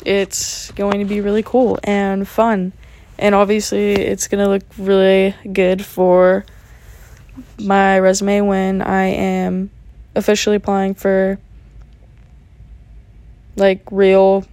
it's 0.04 0.70
going 0.72 1.00
to 1.00 1.04
be 1.04 1.20
really 1.20 1.42
cool 1.42 1.78
and 1.84 2.26
fun. 2.26 2.72
And 3.18 3.34
obviously, 3.34 3.92
it's 3.92 4.26
going 4.26 4.42
to 4.42 4.50
look 4.50 4.62
really 4.78 5.34
good 5.52 5.84
for 5.84 6.46
my 7.60 7.98
resume 7.98 8.40
when 8.40 8.82
I 8.82 9.04
am 9.04 9.70
officially 10.14 10.56
applying 10.56 10.94
for 10.94 11.38
like 13.56 13.82
real 13.90 14.46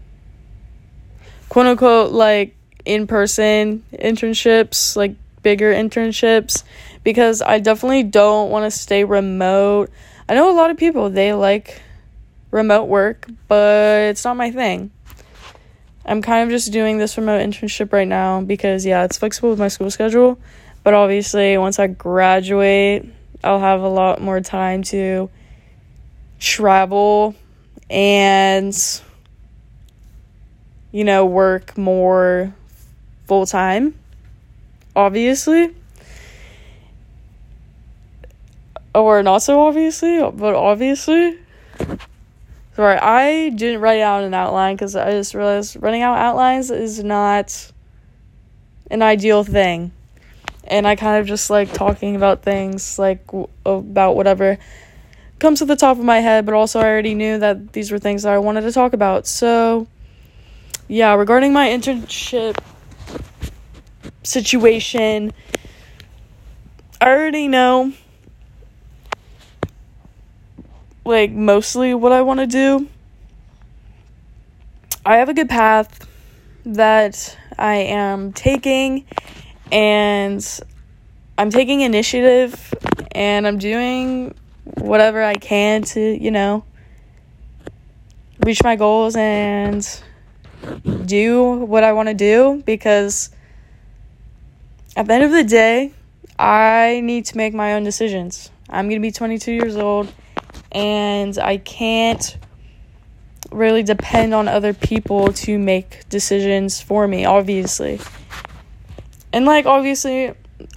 quote 1.48 1.65
unquote 1.65 2.12
like 2.12 2.55
in 2.89 3.05
person 3.05 3.84
internships, 3.93 4.96
like 4.96 5.15
bigger 5.43 5.72
internships, 5.72 6.63
because 7.03 7.43
I 7.43 7.60
definitely 7.60 8.03
don't 8.03 8.50
want 8.50 8.65
to 8.65 8.77
stay 8.77 9.03
remote. 9.03 9.91
I 10.27 10.34
know 10.34 10.51
a 10.51 10.58
lot 10.58 10.72
of 10.72 10.77
people 10.77 11.12
they 11.12 11.34
like 11.34 11.81
remote 12.50 12.86
work, 12.86 13.27
but 13.48 14.10
it's 14.10 14.25
not 14.25 14.38
my 14.38 14.50
thing. 14.50 14.89
I'm 16.03 16.24
kind 16.24 16.43
of 16.43 16.50
just 16.50 16.72
doing 16.72 16.98
this 16.98 17.15
remote 17.15 17.41
internship 17.41 17.93
right 17.93 18.08
now 18.08 18.41
because 18.41 18.84
yeah, 18.88 19.03
it's 19.03 19.19
flexible 19.19 19.51
with 19.51 19.60
my 19.60 19.67
school 19.67 19.91
schedule, 19.91 20.39
but 20.84 20.96
obviously 20.96 21.60
once 21.60 21.77
I 21.77 21.86
graduate, 21.86 23.05
I'll 23.43 23.60
have 23.60 23.81
a 23.81 23.88
lot 23.88 24.19
more 24.19 24.41
time 24.41 24.81
to 24.84 25.29
travel 26.39 27.36
and 27.89 28.75
you 30.91 31.03
know 31.03 31.25
work 31.25 31.77
more 31.77 32.53
full 33.29 33.45
time 33.45 33.93
obviously. 34.95 35.74
Or 38.93 39.21
not 39.21 39.43
so 39.43 39.62
obviously 39.62 40.19
but 40.19 40.55
obviously. 40.55 41.38
Sorry 42.75 42.98
i 42.98 43.50
didn't 43.50 43.81
write 43.81 44.01
out 44.01 44.24
an 44.24 44.33
outline 44.33 44.75
because 44.75 44.95
i 44.95 45.12
just 45.12 45.36
realized 45.36 45.77
running 45.79 46.01
out 46.01 46.17
outlines 46.17 46.71
is 46.71 47.03
not 47.03 47.71
an 48.89 49.03
ideal 49.03 49.43
thing. 49.43 49.91
And 50.63 50.88
i 50.88 50.95
kind 50.95 51.21
of 51.21 51.27
just 51.27 51.51
like 51.51 51.71
talking 51.71 52.15
about 52.15 52.41
things 52.41 52.98
like 52.98 53.25
w- 53.27 53.48
about 53.63 54.15
whatever 54.15 54.57
comes 55.38 55.59
to 55.59 55.65
the 55.65 55.75
top 55.75 55.98
of 55.98 56.03
my 56.03 56.19
head, 56.19 56.45
but 56.45 56.53
also 56.53 56.79
I 56.79 56.86
already 56.86 57.15
knew 57.15 57.38
that 57.39 57.71
these 57.74 57.91
were 57.91 58.00
things 58.00 58.24
that 58.24 58.33
I 58.33 58.39
wanted 58.39 58.62
to 58.62 58.74
talk 58.74 58.91
about. 58.91 59.25
So, 59.25 59.88
yeah, 60.89 61.13
regarding 61.13 61.53
my 61.53 61.69
internship 61.69 62.57
situation, 64.24 65.34
I 67.01 67.10
already 67.10 67.48
know 67.48 67.94
like 71.06 71.32
mostly 71.32 71.94
what 71.94 72.12
I 72.12 72.22
want 72.22 72.39
to 72.39 72.48
do. 72.48 72.88
I 75.06 75.18
have 75.18 75.30
a 75.30 75.34
good 75.34 75.50
path 75.50 76.08
that 76.66 77.38
I 77.58 77.75
am 77.75 78.32
taking 78.34 79.06
and 79.72 80.46
I'm 81.38 81.50
taking 81.50 81.82
initiative 81.82 82.74
and 83.12 83.48
I'm 83.48 83.58
doing 83.58 84.36
whatever 84.75 85.24
I 85.24 85.36
can 85.36 85.82
to, 85.84 86.00
you 86.00 86.32
know, 86.32 86.63
reach 88.46 88.63
my 88.63 88.75
goals 88.75 89.16
and 89.16 89.88
do 91.06 91.54
what 91.54 91.84
I 91.84 91.94
want 91.94 92.10
to 92.10 92.16
do 92.16 92.62
because 92.66 93.30
at 94.96 95.08
the 95.08 95.13
end 95.13 95.24
of 95.24 95.32
the 95.32 95.44
day, 95.44 95.94
I 96.38 97.01
need 97.04 97.25
to 97.25 97.38
make 97.38 97.54
my 97.54 97.74
own 97.74 97.84
decisions. 97.84 98.50
I'm 98.70 98.88
going 98.88 99.01
to 99.01 99.06
be 99.06 99.12
22 99.12 99.51
years 99.51 99.75
old 99.75 100.12
and 100.72 101.38
I 101.38 101.58
can't 101.58 102.38
really 103.51 103.84
depend 103.84 104.34
on 104.34 104.48
other 104.48 104.74
people 104.74 105.34
to 105.34 105.58
make 105.58 106.08
decisions 106.10 106.82
for 106.82 107.08
me, 107.08 107.25
obviously. 107.25 108.00
And 109.34 109.46
like 109.46 109.66
obviously 109.66 110.34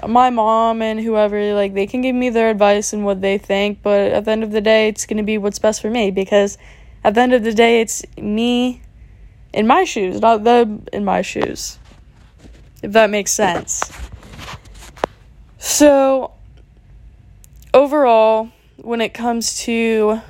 my 0.07 0.31
mom 0.31 0.83
and 0.83 1.01
whoever 1.01 1.55
like 1.55 1.75
they 1.75 1.87
can 1.87 2.01
give 2.01 2.15
me 2.15 2.31
their 2.31 2.51
advice 2.51 2.93
and 2.93 3.05
what 3.05 3.21
they 3.21 3.39
think, 3.39 3.83
but 3.83 4.13
at 4.13 4.25
the 4.25 4.31
end 4.31 4.45
of 4.45 4.53
the 4.53 4.61
day 4.61 4.89
it's 4.89 5.07
going 5.07 5.17
to 5.17 5.23
be 5.23 5.39
what's 5.39 5.59
best 5.59 5.83
for 5.83 5.91
me 5.91 6.11
because 6.11 6.59
at 7.05 7.15
the 7.15 7.21
end 7.21 7.35
of 7.35 7.45
the 7.45 7.53
day 7.53 7.81
it's 7.81 8.05
me 8.17 8.83
in 9.53 9.67
my 9.67 9.85
shoes, 9.85 10.21
not 10.21 10.45
them 10.45 10.87
in 10.93 11.05
my 11.05 11.23
shoes. 11.23 11.79
If 12.83 12.93
that 12.93 13.11
makes 13.11 13.33
sense. 13.33 13.83
So 15.59 16.33
overall, 17.73 18.51
when 18.77 19.01
it 19.01 19.15
comes 19.15 19.61
to 19.61 20.21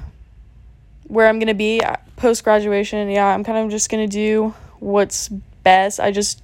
where 1.07 1.29
I'm 1.29 1.39
going 1.39 1.49
to 1.49 1.55
be 1.55 1.81
post 2.17 2.45
graduation, 2.45 3.09
yeah, 3.11 3.27
I'm 3.27 3.45
kind 3.45 3.65
of 3.65 3.71
just 3.71 3.91
going 3.91 4.09
to 4.09 4.13
do 4.13 4.55
what's 4.81 5.29
best. 5.29 6.01
I 6.01 6.11
just 6.11 6.43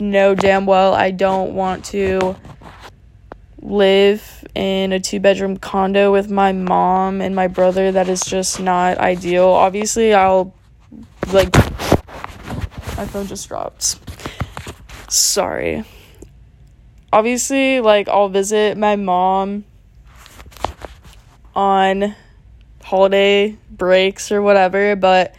know 0.00 0.34
damn 0.34 0.66
well 0.66 0.94
I 0.94 1.10
don't 1.10 1.54
want 1.54 1.84
to 1.84 2.34
live 3.60 4.44
in 4.54 4.92
a 4.92 4.98
two 4.98 5.20
bedroom 5.20 5.56
condo 5.56 6.12
with 6.12 6.30
my 6.30 6.52
mom 6.52 7.20
and 7.20 7.34
my 7.34 7.46
brother. 7.46 7.92
That 7.92 8.08
is 8.08 8.22
just 8.22 8.60
not 8.60 8.98
ideal. 8.98 9.48
Obviously, 9.48 10.12
I'll 10.14 10.54
like 11.32 11.54
my 12.96 13.06
phone 13.06 13.26
just 13.26 13.48
dropped. 13.48 13.98
Sorry. 15.10 15.84
Obviously, 17.12 17.80
like 17.80 18.08
I'll 18.08 18.28
visit 18.28 18.76
my 18.78 18.96
mom 18.96 19.64
on 21.54 22.14
holiday 22.82 23.56
breaks 23.70 24.32
or 24.32 24.42
whatever, 24.42 24.96
but 24.96 25.34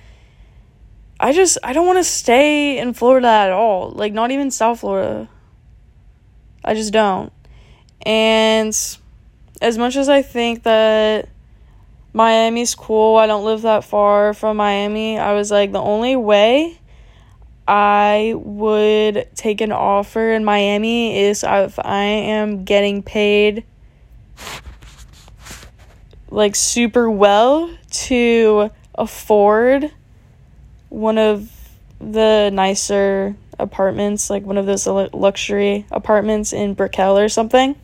I 1.19 1.33
just 1.33 1.57
I 1.63 1.73
don't 1.73 1.87
want 1.87 1.99
to 1.99 2.03
stay 2.03 2.77
in 2.77 2.93
Florida 2.93 3.27
at 3.27 3.51
all. 3.51 3.91
Like 3.91 4.13
not 4.13 4.31
even 4.31 4.51
South 4.51 4.81
Florida. 4.81 5.29
I 6.63 6.73
just 6.73 6.93
don't. 6.93 7.31
And 8.05 8.75
as 9.61 9.77
much 9.77 9.95
as 9.95 10.09
I 10.09 10.21
think 10.21 10.63
that 10.63 11.29
Miami's 12.13 12.75
cool, 12.75 13.17
I 13.17 13.25
don't 13.25 13.43
live 13.43 13.63
that 13.63 13.83
far 13.83 14.35
from 14.35 14.57
Miami. 14.57 15.17
I 15.17 15.33
was 15.33 15.49
like 15.49 15.71
the 15.71 15.81
only 15.81 16.15
way 16.15 16.79
I 17.67 18.33
would 18.35 19.27
take 19.35 19.61
an 19.61 19.71
offer 19.71 20.31
in 20.31 20.45
Miami 20.45 21.17
is 21.17 21.43
if 21.43 21.79
I 21.79 22.03
am 22.03 22.65
getting 22.65 23.01
paid 23.01 23.63
like 26.29 26.55
super 26.55 27.09
well 27.09 27.75
to 27.89 28.69
afford 28.95 29.91
one 30.89 31.17
of 31.17 31.49
the 31.99 32.51
nicer 32.53 33.35
apartments, 33.57 34.29
like 34.29 34.43
one 34.43 34.57
of 34.57 34.65
those 34.65 34.85
luxury 34.85 35.85
apartments 35.91 36.53
in 36.53 36.73
Brickell 36.73 37.17
or 37.17 37.29
something. 37.29 37.75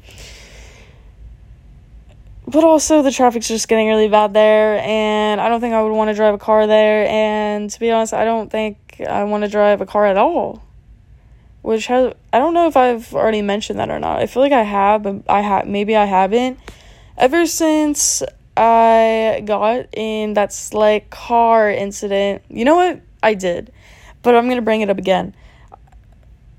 But 2.52 2.64
also, 2.64 3.04
the 3.04 3.12
traffic's 3.12 3.48
just 3.48 3.68
getting 3.68 3.88
really 3.90 4.08
bad 4.08 4.34
there, 4.34 4.80
and 4.80 5.40
I 5.40 5.50
don't 5.50 5.62
think 5.62 5.76
I 5.76 5.84
would 5.84 5.92
want 5.92 6.10
to 6.10 6.16
drive 6.16 6.34
a 6.34 6.40
car 6.40 6.66
there. 6.66 7.08
And 7.08 7.70
to 7.70 7.80
be 7.80 7.92
honest, 7.92 8.12
I 8.12 8.26
don't 8.26 8.50
think 8.50 9.04
I 9.08 9.24
want 9.26 9.44
to 9.44 9.50
drive 9.50 9.82
a 9.82 9.86
car 9.86 10.08
at 10.08 10.18
all. 10.18 10.64
Which 11.62 11.86
has 11.88 12.14
I 12.34 12.40
don't 12.40 12.56
know 12.56 12.68
if 12.68 12.76
I've 12.76 13.14
already 13.14 13.44
mentioned 13.44 13.78
that 13.78 13.92
or 13.92 14.00
not. 14.00 14.18
I 14.18 14.26
feel 14.26 14.42
like 14.42 14.52
I 14.52 14.64
have, 14.64 15.04
but 15.04 15.30
I 15.30 15.42
have 15.42 15.68
maybe 15.68 15.96
I 15.96 16.06
haven't. 16.06 16.58
Ever 17.18 17.46
since 17.46 18.24
I 18.58 19.44
got 19.46 19.88
in 19.94 20.34
that 20.34 20.58
like 20.74 21.10
car 21.12 21.70
incident. 21.70 22.42
You 22.50 22.66
know 22.66 22.76
what? 22.76 23.02
I 23.22 23.36
did. 23.36 23.72
But 24.24 24.36
I'm 24.36 24.50
to 24.50 24.62
bring 24.62 24.82
it 24.82 24.90
up 24.90 24.98
again. 24.98 25.36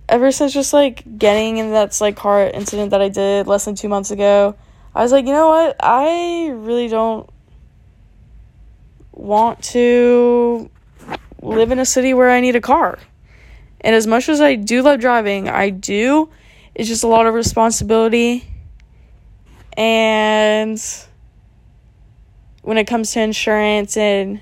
Ever 0.09 0.31
since 0.31 0.53
just 0.53 0.72
like 0.72 1.18
getting 1.18 1.59
in 1.59 1.72
that 1.72 2.00
like 2.00 2.16
car 2.16 2.46
incident 2.46 2.92
that 2.92 3.03
I 3.03 3.09
did 3.09 3.46
less 3.46 3.64
than 3.64 3.74
2 3.74 3.88
months 3.88 4.11
ago, 4.11 4.55
I 4.94 5.03
was 5.03 5.12
like, 5.12 5.26
"You 5.26 5.33
know 5.33 5.48
what? 5.48 5.76
I 5.81 6.48
really 6.48 6.88
don't 6.88 7.29
want 9.12 9.62
to 9.62 10.70
live 11.42 11.70
in 11.70 11.79
a 11.79 11.87
city 11.87 12.14
where 12.14 12.31
I 12.31 12.40
need 12.40 12.57
a 12.57 12.61
car." 12.61 12.98
And 13.81 13.94
as 13.94 14.07
much 14.07 14.29
as 14.29 14.40
I 14.40 14.57
do 14.57 14.83
love 14.83 15.00
driving, 15.00 15.48
I 15.48 15.70
do. 15.70 16.29
It's 16.74 16.88
just 16.88 17.05
a 17.05 17.09
lot 17.09 17.26
of 17.26 17.35
responsibility. 17.35 18.44
And 19.76 20.83
when 22.62 22.76
it 22.76 22.87
comes 22.87 23.12
to 23.12 23.20
insurance 23.20 23.96
and 23.96 24.40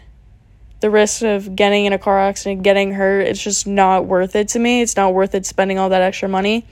the 0.81 0.91
risk 0.91 1.23
of 1.23 1.55
getting 1.57 1.87
in 1.87 1.93
a 1.93 1.99
car 1.99 2.19
accident, 2.21 2.63
getting 2.63 2.93
hurt, 2.93 3.21
it's 3.21 3.43
just 3.43 3.67
not 3.67 4.07
worth 4.07 4.37
it 4.37 4.49
to 4.49 4.59
me. 4.59 4.83
It's 4.83 4.97
not 4.97 5.15
worth 5.15 5.35
it 5.35 5.47
spending 5.47 5.79
all 5.79 5.89
that 5.89 6.03
extra 6.03 6.29
money. 6.29 6.67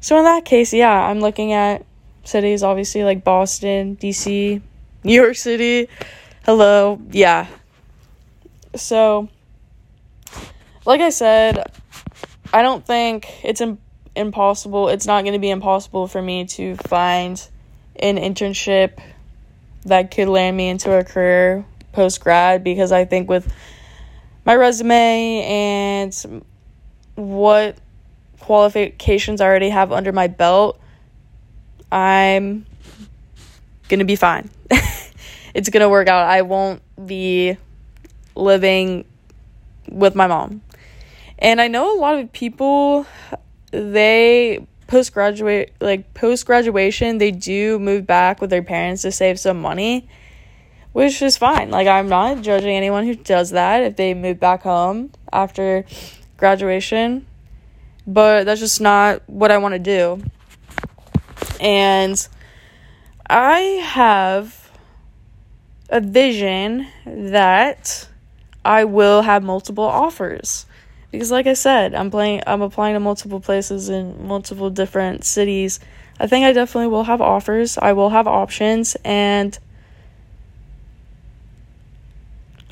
So 0.00 0.16
in 0.18 0.24
that 0.24 0.44
case, 0.44 0.72
yeah, 0.72 0.92
I'm 0.92 1.20
looking 1.20 1.52
at 1.52 1.84
cities 2.28 2.62
obviously 2.62 3.04
like 3.04 3.24
Boston, 3.24 3.96
DC, 3.96 4.60
New 5.04 5.14
York 5.14 5.36
City. 5.36 5.88
Hello. 6.44 7.00
Yeah. 7.10 7.46
So 8.76 9.28
like 10.84 11.00
I 11.00 11.10
said, 11.10 11.64
I 12.52 12.62
don't 12.62 12.84
think 12.86 13.28
it's 13.44 13.60
Im- 13.60 13.78
impossible. 14.14 14.88
It's 14.88 15.06
not 15.06 15.22
going 15.22 15.34
to 15.34 15.38
be 15.38 15.50
impossible 15.50 16.08
for 16.08 16.22
me 16.22 16.46
to 16.46 16.76
find 16.76 17.46
an 17.96 18.16
internship 18.16 18.98
that 19.84 20.10
could 20.10 20.28
land 20.28 20.56
me 20.56 20.68
into 20.68 20.96
a 20.96 21.04
career 21.04 21.64
post 21.92 22.20
grad 22.20 22.64
because 22.64 22.92
I 22.92 23.04
think 23.04 23.28
with 23.28 23.52
my 24.44 24.54
resume 24.54 25.42
and 25.42 26.44
what 27.16 27.76
qualifications 28.40 29.40
I 29.40 29.46
already 29.46 29.68
have 29.68 29.92
under 29.92 30.12
my 30.12 30.26
belt, 30.26 30.80
I'm 31.90 32.66
going 33.88 34.00
to 34.00 34.04
be 34.04 34.16
fine. 34.16 34.50
it's 35.54 35.68
going 35.70 35.82
to 35.82 35.88
work 35.88 36.08
out. 36.08 36.28
I 36.28 36.42
won't 36.42 36.82
be 37.06 37.56
living 38.34 39.04
with 39.90 40.14
my 40.14 40.26
mom. 40.26 40.62
And 41.38 41.60
I 41.60 41.68
know 41.68 41.96
a 41.96 41.98
lot 41.98 42.18
of 42.18 42.32
people 42.32 43.06
they 43.70 44.66
post 44.86 45.12
graduate 45.12 45.72
like 45.80 46.14
post 46.14 46.46
graduation 46.46 47.18
they 47.18 47.30
do 47.30 47.78
move 47.78 48.06
back 48.06 48.40
with 48.40 48.48
their 48.48 48.62
parents 48.62 49.02
to 49.02 49.12
save 49.12 49.38
some 49.38 49.60
money 49.60 50.08
which 50.92 51.20
is 51.20 51.36
fine 51.36 51.70
like 51.70 51.86
i'm 51.86 52.08
not 52.08 52.40
judging 52.40 52.70
anyone 52.70 53.04
who 53.04 53.14
does 53.14 53.50
that 53.50 53.82
if 53.82 53.96
they 53.96 54.14
move 54.14 54.40
back 54.40 54.62
home 54.62 55.10
after 55.30 55.84
graduation 56.38 57.26
but 58.06 58.44
that's 58.44 58.60
just 58.60 58.80
not 58.80 59.20
what 59.28 59.50
i 59.50 59.58
want 59.58 59.74
to 59.74 59.78
do 59.78 60.22
and 61.60 62.28
i 63.28 63.58
have 63.60 64.70
a 65.90 66.00
vision 66.00 66.86
that 67.06 68.08
i 68.64 68.84
will 68.84 69.22
have 69.22 69.42
multiple 69.42 69.84
offers 69.84 70.66
because 71.10 71.30
like 71.30 71.46
I 71.46 71.54
said, 71.54 71.94
I'm 71.94 72.10
playing 72.10 72.42
I'm 72.46 72.62
applying 72.62 72.94
to 72.94 73.00
multiple 73.00 73.40
places 73.40 73.88
in 73.88 74.26
multiple 74.26 74.70
different 74.70 75.24
cities. 75.24 75.80
I 76.20 76.26
think 76.26 76.44
I 76.44 76.52
definitely 76.52 76.88
will 76.88 77.04
have 77.04 77.20
offers. 77.20 77.78
I 77.78 77.92
will 77.92 78.10
have 78.10 78.26
options 78.26 78.96
and 79.04 79.58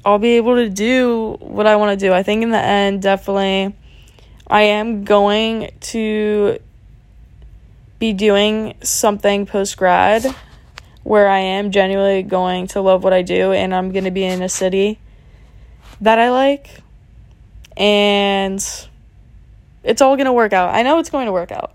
I'll 0.05 0.19
be 0.19 0.33
able 0.33 0.57
to 0.57 0.69
do 0.69 1.37
what 1.41 1.67
I 1.67 1.77
want 1.77 1.99
to 1.99 2.07
do. 2.07 2.13
I 2.13 2.23
think 2.23 2.43
in 2.43 2.51
the 2.51 2.61
end 2.61 3.03
definitely 3.03 3.75
I 4.47 4.63
am 4.63 5.05
going 5.05 5.71
to 5.81 6.59
be 7.99 8.13
doing 8.13 8.75
something 8.83 9.47
post 9.47 9.77
grad 9.77 10.25
where 11.03 11.29
I 11.29 11.39
am 11.39 11.71
genuinely 11.71 12.23
going 12.23 12.67
to 12.69 12.81
love 12.81 13.05
what 13.05 13.13
I 13.13 13.23
do 13.23 13.53
and 13.53 13.75
I'm 13.75 13.93
going 13.93 14.05
to 14.05 14.11
be 14.11 14.25
in 14.25 14.43
a 14.43 14.49
city 14.49 14.99
that 16.01 16.19
I 16.19 16.31
like 16.31 16.83
and 17.77 18.61
it's 19.85 20.03
all 20.03 20.17
going 20.17 20.27
to 20.27 20.33
work 20.33 20.53
out. 20.53 20.75
I 20.75 20.83
know 20.83 20.99
it's 20.99 21.11
going 21.11 21.27
to 21.27 21.33
work 21.33 21.53
out. 21.53 21.75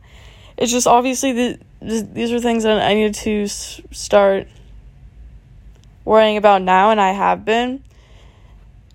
It's 0.58 0.72
just 0.72 0.86
obviously 0.86 1.32
the, 1.32 1.60
the 1.80 2.02
these 2.02 2.32
are 2.32 2.40
things 2.40 2.64
that 2.64 2.82
I 2.82 2.94
need 2.94 3.14
to 3.16 3.44
s- 3.44 3.82
start 3.92 4.48
worrying 6.04 6.38
about 6.38 6.62
now, 6.62 6.92
and 6.92 7.00
I 7.00 7.14
have 7.14 7.46
been. 7.46 7.84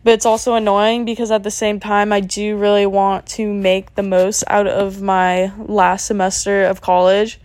But 0.06 0.12
it's 0.12 0.24
also 0.24 0.54
annoying 0.54 1.04
because 1.04 1.32
at 1.32 1.42
the 1.42 1.50
same 1.50 1.80
time, 1.80 2.12
I 2.12 2.20
do 2.20 2.56
really 2.56 2.86
want 2.86 3.26
to 3.30 3.52
make 3.52 3.96
the 3.96 4.04
most 4.04 4.44
out 4.46 4.68
of 4.68 5.02
my 5.02 5.52
last 5.58 6.06
semester 6.06 6.64
of 6.64 6.80
college 6.80 7.40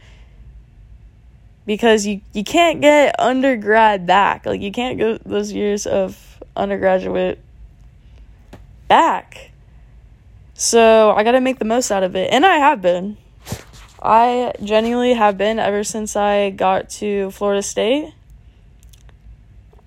because 1.65 2.06
you, 2.06 2.21
you 2.34 2.43
can't 2.43 2.80
get 2.80 3.19
undergrad 3.19 4.06
back. 4.06 4.45
Like, 4.45 4.62
you 4.62 4.71
can't 4.71 5.00
go 5.00 5.17
those 5.26 5.52
years 5.52 5.88
of 5.88 6.39
undergraduate 6.56 7.39
back. 8.88 9.50
So 10.54 11.13
I 11.17 11.24
got 11.24 11.32
to 11.32 11.41
make 11.41 11.58
the 11.58 11.65
most 11.65 11.89
out 11.89 12.04
of 12.04 12.15
it. 12.15 12.32
And 12.32 12.45
I 12.45 12.58
have 12.58 12.80
been. 12.80 13.17
I 14.04 14.54
genuinely 14.63 15.15
have 15.15 15.36
been 15.36 15.58
ever 15.58 15.84
since 15.84 16.15
I 16.15 16.52
got 16.52 16.91
to 16.91 17.32
Florida 17.32 17.63
State 17.63 18.13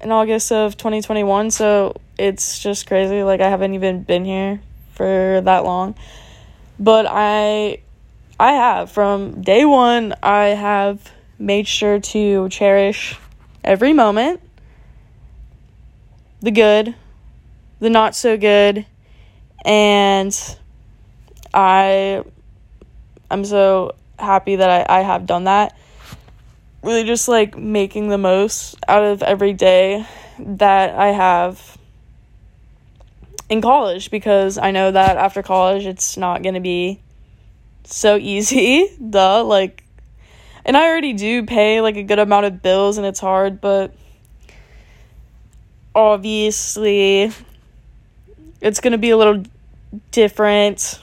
in 0.00 0.10
August 0.10 0.50
of 0.50 0.76
2021. 0.76 1.52
So 1.52 2.00
it's 2.18 2.58
just 2.58 2.86
crazy. 2.86 3.22
Like, 3.22 3.40
I 3.40 3.48
haven't 3.48 3.74
even 3.74 4.02
been 4.02 4.24
here 4.24 4.60
for 4.92 5.40
that 5.44 5.64
long. 5.64 5.94
But 6.78 7.06
I. 7.08 7.80
I 8.38 8.54
have 8.54 8.90
from 8.90 9.42
day 9.42 9.64
one 9.64 10.12
I 10.20 10.46
have 10.46 11.12
made 11.38 11.68
sure 11.68 12.00
to 12.00 12.48
cherish 12.48 13.16
every 13.62 13.92
moment 13.92 14.40
the 16.44 16.50
good, 16.50 16.94
the 17.80 17.88
not 17.88 18.14
so 18.14 18.36
good, 18.36 18.84
and 19.64 20.56
I 21.54 22.22
I'm 23.30 23.44
so 23.44 23.92
happy 24.18 24.56
that 24.56 24.90
I, 24.90 24.98
I 24.98 25.02
have 25.02 25.26
done 25.26 25.44
that. 25.44 25.76
Really 26.82 27.04
just 27.04 27.28
like 27.28 27.56
making 27.56 28.08
the 28.08 28.18
most 28.18 28.76
out 28.86 29.04
of 29.04 29.22
every 29.22 29.54
day 29.54 30.06
that 30.38 30.94
I 30.94 31.08
have 31.08 31.78
in 33.48 33.60
college 33.60 34.10
because 34.10 34.58
I 34.58 34.70
know 34.70 34.90
that 34.90 35.16
after 35.16 35.42
college 35.42 35.86
it's 35.86 36.16
not 36.16 36.42
going 36.42 36.54
to 36.54 36.60
be 36.60 37.00
so 37.84 38.16
easy. 38.20 38.88
Duh, 38.98 39.44
like 39.44 39.84
and 40.64 40.76
I 40.76 40.86
already 40.88 41.12
do 41.12 41.44
pay 41.44 41.80
like 41.80 41.96
a 41.96 42.02
good 42.02 42.18
amount 42.18 42.46
of 42.46 42.62
bills 42.62 42.96
and 42.96 43.06
it's 43.06 43.20
hard, 43.20 43.60
but 43.60 43.94
obviously 45.94 47.30
it's 48.60 48.80
going 48.80 48.92
to 48.92 48.98
be 48.98 49.10
a 49.10 49.16
little 49.16 49.44
different 50.10 51.00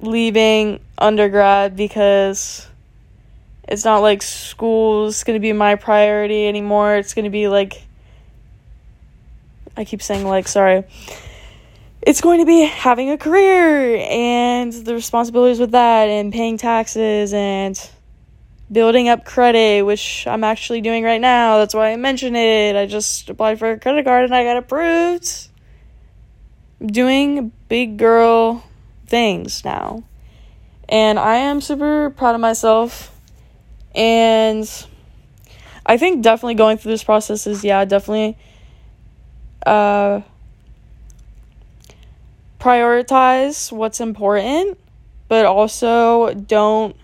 leaving 0.00 0.80
undergrad 0.96 1.76
because 1.76 2.66
it's 3.68 3.84
not 3.84 3.98
like 3.98 4.22
school's 4.22 5.24
going 5.24 5.36
to 5.36 5.40
be 5.40 5.52
my 5.52 5.74
priority 5.74 6.46
anymore. 6.46 6.96
It's 6.96 7.14
going 7.14 7.24
to 7.24 7.30
be 7.30 7.48
like 7.48 7.82
I 9.76 9.84
keep 9.84 10.02
saying 10.02 10.26
like 10.26 10.48
sorry. 10.48 10.84
It's 12.02 12.22
going 12.22 12.40
to 12.40 12.46
be 12.46 12.64
having 12.64 13.10
a 13.10 13.18
career 13.18 13.96
and 14.08 14.72
the 14.72 14.94
responsibilities 14.94 15.60
with 15.60 15.72
that 15.72 16.08
and 16.08 16.32
paying 16.32 16.56
taxes 16.56 17.34
and 17.34 17.78
building 18.72 19.08
up 19.08 19.24
credit, 19.24 19.84
which 19.84 20.26
I'm 20.26 20.44
actually 20.44 20.80
doing 20.80 21.04
right 21.04 21.20
now. 21.20 21.58
That's 21.58 21.74
why 21.74 21.92
I 21.92 21.96
mentioned 21.96 22.36
it. 22.36 22.76
I 22.76 22.86
just 22.86 23.28
applied 23.28 23.58
for 23.58 23.72
a 23.72 23.78
credit 23.78 24.06
card 24.06 24.24
and 24.24 24.34
I 24.34 24.44
got 24.44 24.56
approved. 24.56 25.48
I'm 26.80 26.86
doing 26.86 27.52
big 27.68 27.98
girl 27.98 28.64
things 29.06 29.64
now. 29.64 30.04
And 30.88 31.18
I 31.18 31.36
am 31.36 31.60
super 31.60 32.10
proud 32.10 32.34
of 32.34 32.40
myself. 32.40 33.14
And 33.94 34.68
I 35.84 35.96
think 35.96 36.22
definitely 36.22 36.54
going 36.54 36.78
through 36.78 36.92
this 36.92 37.04
process 37.04 37.46
is, 37.46 37.62
yeah, 37.64 37.84
definitely 37.84 38.38
uh, 39.66 40.20
prioritize 42.58 43.72
what's 43.72 44.00
important, 44.00 44.78
but 45.28 45.46
also 45.46 46.34
don't 46.34 46.94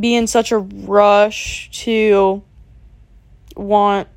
be 0.00 0.14
in 0.14 0.26
such 0.26 0.52
a 0.52 0.58
rush 0.58 1.70
to 1.84 2.42
want 3.56 4.08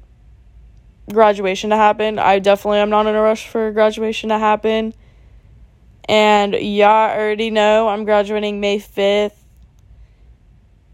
graduation 1.11 1.69
to 1.71 1.75
happen. 1.75 2.19
I 2.19 2.39
definitely 2.39 2.79
am 2.79 2.89
not 2.89 3.07
in 3.07 3.15
a 3.15 3.21
rush 3.21 3.47
for 3.47 3.71
graduation 3.71 4.29
to 4.29 4.37
happen. 4.37 4.93
And 6.07 6.53
yeah, 6.55 6.89
I 6.89 7.17
already 7.17 7.51
know 7.51 7.87
I'm 7.87 8.03
graduating 8.03 8.59
May 8.59 8.79
5th. 8.79 9.33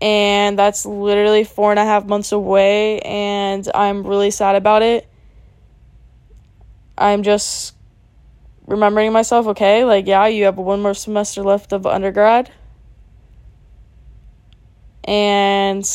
And 0.02 0.60
that's 0.60 0.86
literally 0.86 1.46
four 1.46 1.72
and 1.72 1.80
a 1.80 1.86
half 1.86 2.06
months 2.06 2.32
away. 2.32 3.00
And 3.00 3.68
I'm 3.74 4.06
really 4.06 4.32
sad 4.32 4.56
about 4.56 4.82
it. 4.82 5.08
I'm 6.98 7.24
just 7.24 7.76
remembering 8.68 9.12
myself, 9.12 9.48
okay, 9.48 9.84
like, 9.86 10.08
yeah, 10.08 10.28
you 10.28 10.46
have 10.46 10.58
one 10.58 10.82
more 10.82 10.94
semester 10.94 11.44
left 11.44 11.74
of 11.74 11.86
undergrad 11.86 12.52
and 15.06 15.88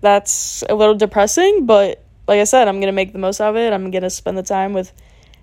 that's 0.00 0.64
a 0.68 0.74
little 0.74 0.94
depressing, 0.94 1.66
but 1.66 2.02
like 2.26 2.40
I 2.40 2.44
said, 2.44 2.68
I'm 2.68 2.76
going 2.76 2.88
to 2.88 2.92
make 2.92 3.12
the 3.12 3.18
most 3.18 3.40
of 3.40 3.56
it. 3.56 3.72
I'm 3.72 3.90
going 3.90 4.02
to 4.02 4.10
spend 4.10 4.36
the 4.36 4.42
time 4.42 4.72
with 4.72 4.92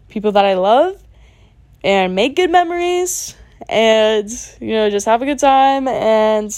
people 0.09 0.33
that 0.33 0.45
I 0.45 0.55
love 0.55 1.01
and 1.83 2.15
make 2.15 2.35
good 2.35 2.51
memories 2.51 3.35
and 3.69 4.29
you 4.59 4.73
know, 4.73 4.89
just 4.89 5.05
have 5.05 5.21
a 5.21 5.25
good 5.25 5.39
time 5.39 5.87
and 5.87 6.55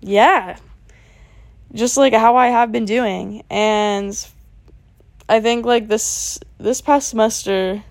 yeah. 0.00 0.58
Just 1.74 1.98
like 1.98 2.14
how 2.14 2.36
I 2.36 2.46
have 2.46 2.72
been 2.72 2.86
doing 2.86 3.44
and 3.50 4.28
I 5.28 5.40
think 5.40 5.66
like 5.66 5.88
this 5.88 6.38
this 6.58 6.80
past 6.80 7.10
semester 7.10 7.82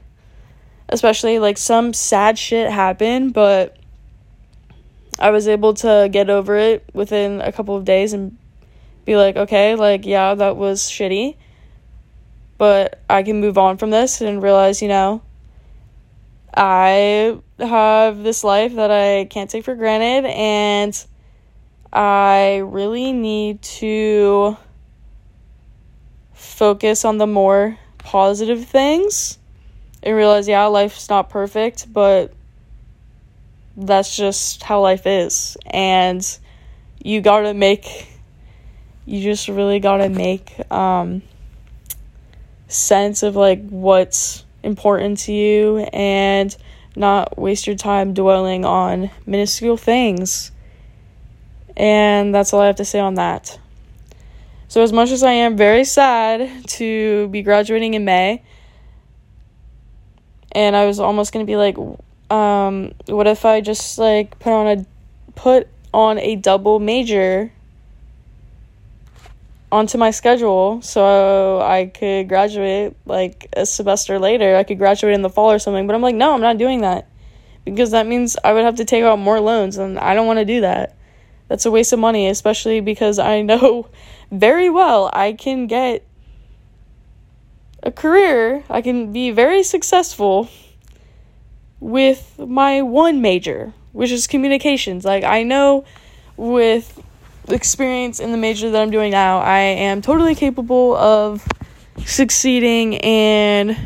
especially 0.89 1.39
like 1.39 1.57
some 1.57 1.93
sad 1.93 2.37
shit 2.37 2.71
happened, 2.71 3.33
but 3.33 3.77
I 5.19 5.31
was 5.31 5.47
able 5.47 5.73
to 5.75 6.09
get 6.11 6.29
over 6.29 6.55
it 6.57 6.89
within 6.93 7.41
a 7.41 7.51
couple 7.51 7.75
of 7.75 7.85
days 7.85 8.13
and 8.13 8.37
be 9.05 9.15
like, 9.17 9.35
okay, 9.35 9.75
like, 9.75 10.05
yeah, 10.05 10.35
that 10.35 10.57
was 10.57 10.83
shitty. 10.83 11.35
But 12.57 13.01
I 13.09 13.23
can 13.23 13.39
move 13.39 13.57
on 13.57 13.77
from 13.77 13.89
this 13.89 14.21
and 14.21 14.41
realize, 14.41 14.81
you 14.81 14.87
know, 14.87 15.21
I 16.55 17.39
have 17.59 18.23
this 18.23 18.43
life 18.43 18.75
that 18.75 18.89
I 18.89 19.25
can't 19.25 19.49
take 19.49 19.63
for 19.63 19.75
granted 19.75 20.27
and 20.27 21.05
I 21.93 22.57
really 22.57 23.11
need 23.11 23.61
to 23.61 24.57
focus 26.37 27.03
on 27.03 27.17
the 27.17 27.27
more 27.27 27.77
positive 27.97 28.65
things 28.65 29.37
and 30.03 30.15
realize, 30.15 30.47
yeah, 30.47 30.65
life's 30.65 31.09
not 31.09 31.29
perfect, 31.29 31.91
but 31.91 32.31
that's 33.75 34.15
just 34.15 34.63
how 34.63 34.81
life 34.81 35.05
is. 35.05 35.57
And 35.65 36.25
you 37.03 37.21
gotta 37.21 37.53
make, 37.53 38.07
you 39.05 39.21
just 39.21 39.47
really 39.47 39.79
gotta 39.79 40.09
make 40.09 40.53
um, 40.71 41.23
sense 42.67 43.23
of 43.23 43.35
like 43.35 43.67
what's 43.67 44.45
important 44.61 45.17
to 45.19 45.33
you 45.33 45.79
and 45.91 46.55
not 46.95 47.37
waste 47.37 47.65
your 47.65 47.75
time 47.75 48.13
dwelling 48.13 48.63
on 48.63 49.09
minuscule 49.25 49.77
things. 49.77 50.51
And 51.75 52.33
that's 52.33 52.53
all 52.53 52.61
I 52.61 52.67
have 52.67 52.77
to 52.77 52.85
say 52.85 52.99
on 52.99 53.15
that. 53.15 53.59
So, 54.67 54.83
as 54.83 54.91
much 54.91 55.11
as 55.11 55.23
I 55.23 55.31
am 55.31 55.55
very 55.55 55.85
sad 55.85 56.67
to 56.69 57.27
be 57.29 57.41
graduating 57.41 57.93
in 57.93 58.03
May, 58.05 58.43
and 60.51 60.75
I 60.75 60.85
was 60.85 60.99
almost 60.99 61.33
to 61.33 61.43
be 61.43 61.55
like, 61.55 61.77
um, 62.29 62.93
what 63.05 63.27
if 63.27 63.45
I 63.45 63.61
just 63.61 63.97
like 63.97 64.37
put 64.39 64.51
on 64.51 64.67
a 64.67 64.85
put 65.35 65.67
on 65.93 66.19
a 66.19 66.35
double 66.35 66.79
major 66.79 67.51
onto 69.71 69.97
my 69.97 70.11
schedule 70.11 70.81
so 70.81 71.61
I 71.61 71.87
could 71.87 72.27
graduate 72.27 72.95
like 73.05 73.49
a 73.53 73.65
semester 73.65 74.19
later. 74.19 74.55
I 74.55 74.63
could 74.63 74.77
graduate 74.77 75.13
in 75.13 75.21
the 75.21 75.29
fall 75.29 75.51
or 75.51 75.59
something. 75.59 75.87
But 75.87 75.95
I'm 75.95 76.01
like, 76.01 76.15
no, 76.15 76.33
I'm 76.33 76.41
not 76.41 76.57
doing 76.57 76.81
that. 76.81 77.07
Because 77.65 77.91
that 77.91 78.07
means 78.07 78.37
I 78.43 78.53
would 78.53 78.63
have 78.63 78.75
to 78.75 78.85
take 78.85 79.03
out 79.03 79.19
more 79.19 79.39
loans 79.39 79.77
and 79.77 79.99
I 79.99 80.13
don't 80.13 80.27
want 80.27 80.39
to 80.39 80.45
do 80.45 80.61
that. 80.61 80.96
That's 81.47 81.65
a 81.65 81.71
waste 81.71 81.93
of 81.93 81.99
money, 81.99 82.27
especially 82.27 82.81
because 82.81 83.19
I 83.19 83.41
know 83.41 83.89
very 84.31 84.69
well 84.69 85.09
I 85.13 85.33
can 85.33 85.67
get 85.67 86.03
a 87.83 87.91
career. 87.91 88.63
I 88.69 88.81
can 88.81 89.13
be 89.13 89.31
very 89.31 89.63
successful 89.63 90.49
with 91.79 92.39
my 92.39 92.81
one 92.81 93.21
major, 93.21 93.73
which 93.93 94.11
is 94.11 94.27
communications. 94.27 95.05
Like, 95.05 95.23
I 95.23 95.43
know 95.43 95.85
with 96.35 97.01
experience 97.49 98.19
in 98.19 98.31
the 98.31 98.37
major 98.37 98.69
that 98.69 98.81
I'm 98.81 98.91
doing 98.91 99.11
now, 99.11 99.39
I 99.39 99.59
am 99.59 100.01
totally 100.01 100.35
capable 100.35 100.95
of 100.95 101.47
succeeding 102.05 102.97
and 102.97 103.77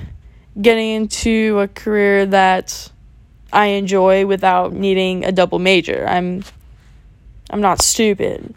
getting 0.60 0.90
into 0.90 1.60
a 1.60 1.68
career 1.68 2.26
that 2.26 2.92
I 3.54 3.68
enjoy 3.68 4.26
without 4.26 4.74
needing 4.74 5.26
a 5.26 5.32
double 5.32 5.60
major. 5.60 6.06
I'm 6.08 6.44
I'm 7.52 7.62
not 7.62 7.82
stupid. 7.82 8.56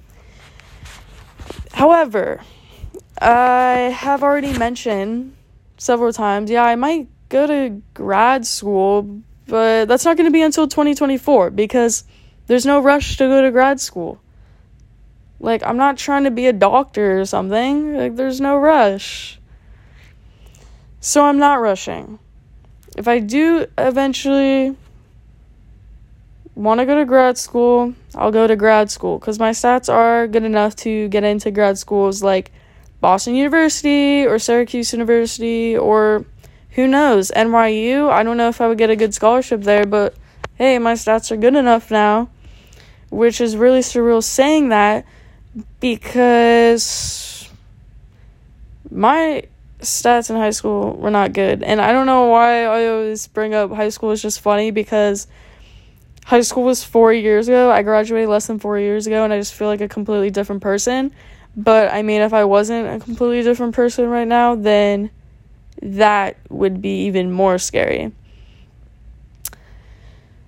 However, 1.73 2.41
I 3.21 3.93
have 3.93 4.23
already 4.23 4.57
mentioned 4.57 5.35
several 5.77 6.13
times, 6.13 6.49
yeah, 6.49 6.63
I 6.63 6.77
might 6.77 7.09
go 7.29 7.47
to 7.49 7.83
grad 7.93 8.47
school, 8.47 9.21
but 9.49 9.87
that's 9.87 10.05
not 10.05 10.17
going 10.17 10.29
to 10.29 10.33
be 10.33 10.43
until 10.43 10.69
2024 10.69 11.51
because 11.51 12.05
there's 12.47 12.65
no 12.65 12.81
rush 12.81 13.17
to 13.17 13.27
go 13.27 13.43
to 13.43 13.51
grad 13.51 13.81
school. 13.81 14.21
Like, 15.41 15.65
I'm 15.65 15.77
not 15.77 15.99
trying 15.99 16.25
to 16.25 16.31
be 16.31 16.47
a 16.47 16.53
doctor 16.53 17.21
or 17.21 17.25
something. 17.25 17.97
Like, 17.97 18.15
there's 18.15 18.41
no 18.41 18.57
rush. 18.57 19.41
So, 21.01 21.25
I'm 21.25 21.39
not 21.39 21.61
rushing. 21.61 22.21
If 22.97 23.09
I 23.09 23.19
do 23.19 23.67
eventually 23.77 24.77
want 26.55 26.81
to 26.81 26.87
go 26.87 26.97
to 26.97 27.05
grad 27.05 27.37
school, 27.39 27.95
I'll 28.15 28.31
go 28.31 28.47
to 28.47 28.57
grad 28.57 28.91
school 28.91 29.19
because 29.19 29.39
my 29.39 29.51
stats 29.51 29.93
are 29.93 30.27
good 30.27 30.45
enough 30.45 30.77
to 30.77 31.09
get 31.09 31.25
into 31.25 31.51
grad 31.51 31.79
schools 31.79 32.23
like 32.23 32.53
Boston 33.01 33.35
University 33.35 34.27
or 34.27 34.39
Syracuse 34.39 34.93
University 34.93 35.77
or 35.77 36.25
who 36.71 36.87
knows, 36.87 37.31
NYU. 37.35 38.09
I 38.09 38.23
don't 38.23 38.37
know 38.37 38.49
if 38.49 38.61
I 38.61 38.69
would 38.69 38.79
get 38.79 38.91
a 38.91 38.97
good 38.97 39.15
scholarship 39.15 39.63
there, 39.63 39.85
but 39.85 40.15
hey, 40.57 40.79
my 40.79 40.95
stats 40.95 41.31
are 41.31 41.37
good 41.37 41.55
enough 41.55 41.91
now, 41.91 42.31
which 43.11 43.41
is 43.41 43.57
really 43.57 43.81
surreal 43.81 44.23
saying 44.23 44.69
that 44.71 45.05
because 45.81 47.49
my 48.91 49.43
stats 49.81 50.31
in 50.31 50.37
high 50.37 50.51
school 50.51 50.97
were 50.97 51.11
not 51.11 51.33
good. 51.33 51.63
And 51.63 51.81
I 51.81 51.93
don't 51.93 52.07
know 52.07 52.27
why 52.27 52.65
I 52.65 52.87
always 52.89 53.27
bring 53.27 53.55
up 53.55 53.71
high 53.73 53.89
school 53.91 54.11
is 54.11 54.23
just 54.23 54.41
funny 54.41 54.71
because 54.71 55.27
high 56.25 56.41
school 56.41 56.65
was 56.65 56.83
4 56.83 57.13
years 57.13 57.49
ago. 57.49 57.71
I 57.71 57.83
graduated 57.83 58.29
less 58.29 58.47
than 58.47 58.59
4 58.59 58.79
years 58.79 59.07
ago 59.07 59.25
and 59.25 59.33
I 59.33 59.39
just 59.39 59.55
feel 59.55 59.69
like 59.69 59.81
a 59.81 59.89
completely 59.89 60.31
different 60.31 60.63
person. 60.63 61.13
But 61.57 61.93
I 61.93 62.03
mean, 62.03 62.23
if 62.23 62.33
I 62.33 62.45
wasn't 62.45 62.89
a 62.89 63.05
completely 63.05 63.43
different 63.43 63.75
person 63.75 64.09
right 64.09 64.27
now, 64.27 64.55
then 64.55 65.11
that 65.83 66.37
would 66.49 66.81
be 66.81 67.05
even 67.05 67.31
more 67.31 67.59
scary. 67.59 68.13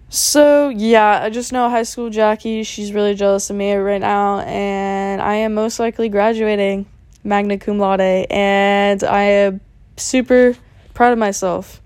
So, 0.08 0.68
yeah, 0.68 1.20
I 1.22 1.30
just 1.30 1.52
know 1.52 1.68
high 1.68 1.82
school 1.82 2.10
Jackie, 2.10 2.62
she's 2.62 2.92
really 2.92 3.14
jealous 3.14 3.50
of 3.50 3.56
me 3.56 3.74
right 3.74 4.00
now, 4.00 4.38
and 4.40 5.20
I 5.20 5.34
am 5.34 5.52
most 5.52 5.80
likely 5.80 6.08
graduating 6.08 6.86
magna 7.24 7.58
cum 7.58 7.78
laude, 7.78 8.00
and 8.00 9.02
I 9.02 9.22
am 9.22 9.60
super 9.96 10.54
proud 10.94 11.12
of 11.12 11.18
myself. 11.18 11.82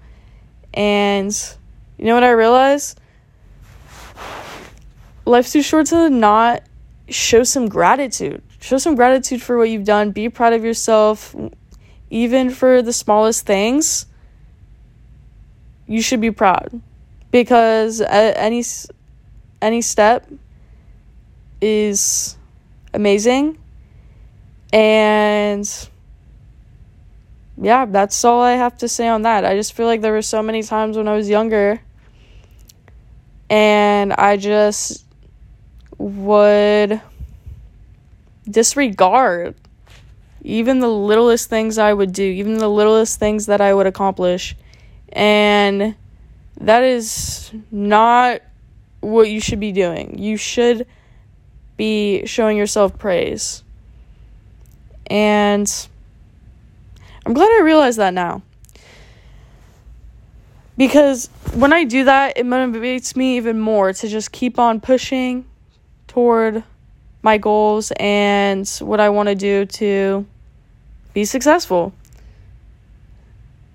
And 0.74 1.35
you 1.98 2.05
know 2.05 2.14
what 2.14 2.22
I 2.22 2.31
realized? 2.31 2.99
Life's 5.30 5.52
too 5.52 5.62
short 5.62 5.86
to 5.86 6.10
not 6.10 6.62
show 7.08 7.42
some 7.42 7.68
gratitude. 7.68 8.42
Show 8.60 8.78
some 8.78 8.94
gratitude 8.94 9.40
for 9.40 9.56
what 9.56 9.70
you've 9.70 9.84
done. 9.84 10.10
Be 10.10 10.28
proud 10.28 10.52
of 10.52 10.64
yourself, 10.64 11.34
even 12.10 12.50
for 12.50 12.82
the 12.82 12.92
smallest 12.92 13.46
things. 13.46 14.06
You 15.86 16.02
should 16.02 16.20
be 16.20 16.30
proud 16.30 16.80
because 17.30 18.00
any 18.00 18.64
any 19.62 19.82
step 19.82 20.26
is 21.60 22.36
amazing 22.94 23.58
and 24.72 25.88
yeah, 27.60 27.84
that's 27.84 28.24
all 28.24 28.40
I 28.40 28.52
have 28.52 28.78
to 28.78 28.88
say 28.88 29.06
on 29.08 29.22
that. 29.22 29.44
I 29.44 29.54
just 29.54 29.74
feel 29.74 29.86
like 29.86 30.00
there 30.00 30.12
were 30.12 30.22
so 30.22 30.42
many 30.42 30.62
times 30.62 30.96
when 30.96 31.06
I 31.08 31.14
was 31.14 31.28
younger 31.28 31.80
and 33.50 34.12
I 34.14 34.36
just 34.36 35.04
would 36.00 36.98
disregard 38.48 39.54
even 40.42 40.80
the 40.80 40.88
littlest 40.88 41.50
things 41.50 41.76
I 41.76 41.92
would 41.92 42.12
do, 42.14 42.22
even 42.22 42.56
the 42.56 42.68
littlest 42.68 43.18
things 43.18 43.46
that 43.46 43.60
I 43.60 43.74
would 43.74 43.86
accomplish. 43.86 44.56
And 45.12 45.94
that 46.58 46.82
is 46.82 47.52
not 47.70 48.40
what 49.00 49.28
you 49.28 49.40
should 49.40 49.60
be 49.60 49.72
doing. 49.72 50.18
You 50.18 50.38
should 50.38 50.86
be 51.76 52.24
showing 52.24 52.56
yourself 52.56 52.98
praise. 52.98 53.62
And 55.06 55.70
I'm 57.26 57.34
glad 57.34 57.50
I 57.50 57.60
realized 57.62 57.98
that 57.98 58.14
now. 58.14 58.40
Because 60.78 61.28
when 61.52 61.74
I 61.74 61.84
do 61.84 62.04
that, 62.04 62.38
it 62.38 62.46
motivates 62.46 63.14
me 63.14 63.36
even 63.36 63.60
more 63.60 63.92
to 63.92 64.08
just 64.08 64.32
keep 64.32 64.58
on 64.58 64.80
pushing 64.80 65.44
toward 66.11 66.62
my 67.23 67.38
goals 67.38 67.92
and 67.96 68.68
what 68.81 69.01
I 69.01 69.09
want 69.11 69.29
to 69.29 69.35
do 69.35 69.64
to 69.66 70.27
be 71.14 71.25
successful. 71.25 71.92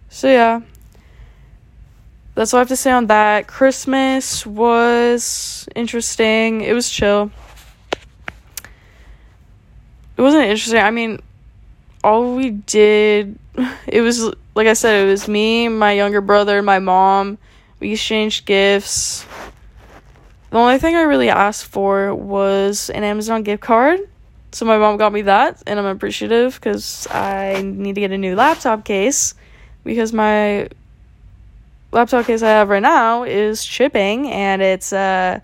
So, 0.09 0.27
yeah. 0.27 0.61
That's 2.35 2.53
all 2.53 2.57
I 2.57 2.61
have 2.61 2.67
to 2.67 2.75
say 2.75 2.91
on 2.91 3.07
that. 3.07 3.47
Christmas 3.47 4.45
was 4.45 5.67
interesting. 5.75 6.61
It 6.61 6.73
was 6.73 6.89
chill 6.89 7.31
it 10.17 10.21
wasn't 10.21 10.43
interesting. 10.43 10.79
I 10.79 10.91
mean, 10.91 11.19
all 12.03 12.35
we 12.35 12.51
did, 12.51 13.37
it 13.87 14.01
was 14.01 14.31
like 14.55 14.67
I 14.67 14.73
said, 14.73 15.05
it 15.05 15.09
was 15.09 15.27
me, 15.27 15.67
my 15.67 15.91
younger 15.91 16.21
brother, 16.21 16.61
my 16.61 16.79
mom. 16.79 17.37
We 17.79 17.91
exchanged 17.91 18.45
gifts. 18.45 19.25
The 20.55 20.61
only 20.61 20.79
thing 20.79 20.95
I 20.95 21.01
really 21.01 21.27
asked 21.27 21.65
for 21.65 22.15
was 22.15 22.89
an 22.91 23.03
Amazon 23.03 23.43
gift 23.43 23.61
card. 23.61 23.99
So 24.53 24.63
my 24.63 24.77
mom 24.77 24.95
got 24.95 25.11
me 25.11 25.23
that, 25.23 25.61
and 25.67 25.77
I'm 25.77 25.85
appreciative 25.85 26.55
because 26.55 27.07
I 27.11 27.61
need 27.61 27.95
to 27.95 27.99
get 27.99 28.11
a 28.11 28.17
new 28.17 28.37
laptop 28.37 28.85
case 28.85 29.33
because 29.83 30.13
my 30.13 30.69
laptop 31.91 32.25
case 32.25 32.41
I 32.41 32.47
have 32.51 32.69
right 32.69 32.81
now 32.81 33.23
is 33.23 33.65
shipping 33.65 34.31
and 34.31 34.61
it's 34.61 34.93
a 34.93 35.41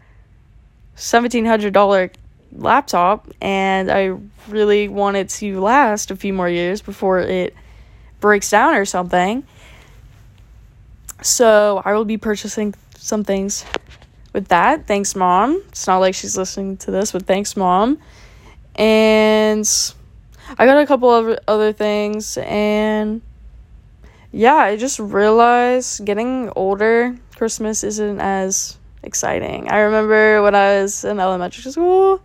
seventeen 0.95 1.43
hundred 1.43 1.74
dollar 1.74 2.10
laptop 2.54 3.28
and 3.41 3.91
I 3.91 4.15
really 4.47 4.88
want 4.88 5.17
it 5.17 5.28
to 5.41 5.60
last 5.60 6.12
a 6.12 6.15
few 6.15 6.32
more 6.32 6.47
years 6.47 6.82
before 6.82 7.19
it 7.19 7.54
breaks 8.21 8.50
down 8.50 8.76
or 8.76 8.86
something. 8.86 9.43
So 11.21 11.82
I 11.84 11.95
will 11.95 12.06
be 12.06 12.17
purchasing 12.17 12.76
some 12.95 13.26
things 13.26 13.65
with 14.34 14.48
that. 14.50 14.88
Thanks, 14.88 15.15
mom. 15.15 15.62
It's 15.70 15.88
not 15.88 15.98
like 15.98 16.15
she's 16.15 16.38
listening 16.38 16.78
to 16.78 16.91
this, 16.91 17.12
but 17.12 17.24
thanks, 17.24 17.56
mom. 17.56 18.00
And 18.76 19.67
I 20.58 20.65
got 20.65 20.78
a 20.78 20.88
couple 20.88 21.10
of 21.10 21.39
other 21.48 21.74
things, 21.74 22.38
and 22.38 23.22
yeah, 24.32 24.56
I 24.56 24.78
just 24.78 25.00
realized 25.00 26.06
getting 26.06 26.52
older, 26.56 27.15
Christmas 27.36 27.84
isn't 27.84 28.20
as 28.22 28.78
exciting. 29.04 29.70
I 29.70 29.80
remember 29.82 30.41
when 30.41 30.56
I 30.56 30.82
was 30.82 31.04
in 31.04 31.20
elementary 31.20 31.70
school, 31.72 32.22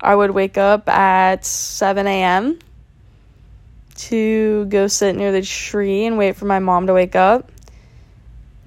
I 0.00 0.14
would 0.14 0.30
wake 0.30 0.56
up 0.56 0.88
at 0.88 1.44
7 1.44 2.06
a.m. 2.06 2.58
to 3.96 4.64
go 4.66 4.86
sit 4.86 5.16
near 5.16 5.32
the 5.32 5.42
tree 5.42 6.06
and 6.06 6.16
wait 6.16 6.36
for 6.36 6.46
my 6.46 6.58
mom 6.58 6.86
to 6.86 6.94
wake 6.94 7.14
up, 7.16 7.50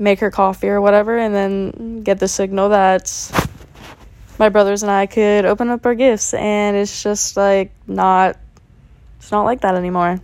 make 0.03 0.19
her 0.19 0.29
coffee 0.29 0.69
or 0.69 0.81
whatever, 0.81 1.17
and 1.17 1.33
then 1.33 2.03
get 2.03 2.19
the 2.19 2.27
signal 2.27 2.69
that 2.69 3.09
my 4.37 4.49
brothers 4.49 4.83
and 4.83 4.91
I 4.91 5.05
could 5.05 5.45
open 5.45 5.69
up 5.69 5.85
our 5.85 5.95
gifts. 5.95 6.33
And 6.33 6.75
it's 6.75 7.01
just 7.01 7.37
like 7.37 7.71
not, 7.87 8.37
it's 9.17 9.31
not 9.31 9.43
like 9.43 9.61
that 9.61 9.75
anymore. 9.75 10.19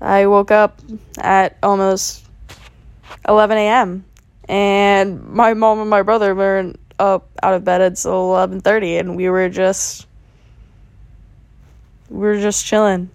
I 0.00 0.26
woke 0.26 0.50
up 0.50 0.80
at 1.18 1.56
almost 1.62 2.24
11 3.26 3.56
a.m. 3.56 4.04
and 4.48 5.26
my 5.26 5.54
mom 5.54 5.80
and 5.80 5.88
my 5.88 6.02
brother 6.02 6.34
weren't 6.34 6.78
up 6.98 7.28
out 7.42 7.54
of 7.54 7.64
bed 7.64 7.80
until 7.80 8.28
11:30 8.32 9.00
and 9.00 9.16
we 9.16 9.28
were 9.28 9.48
just 9.48 10.06
we 12.08 12.18
were 12.18 12.40
just 12.40 12.64
chilling. 12.64 13.10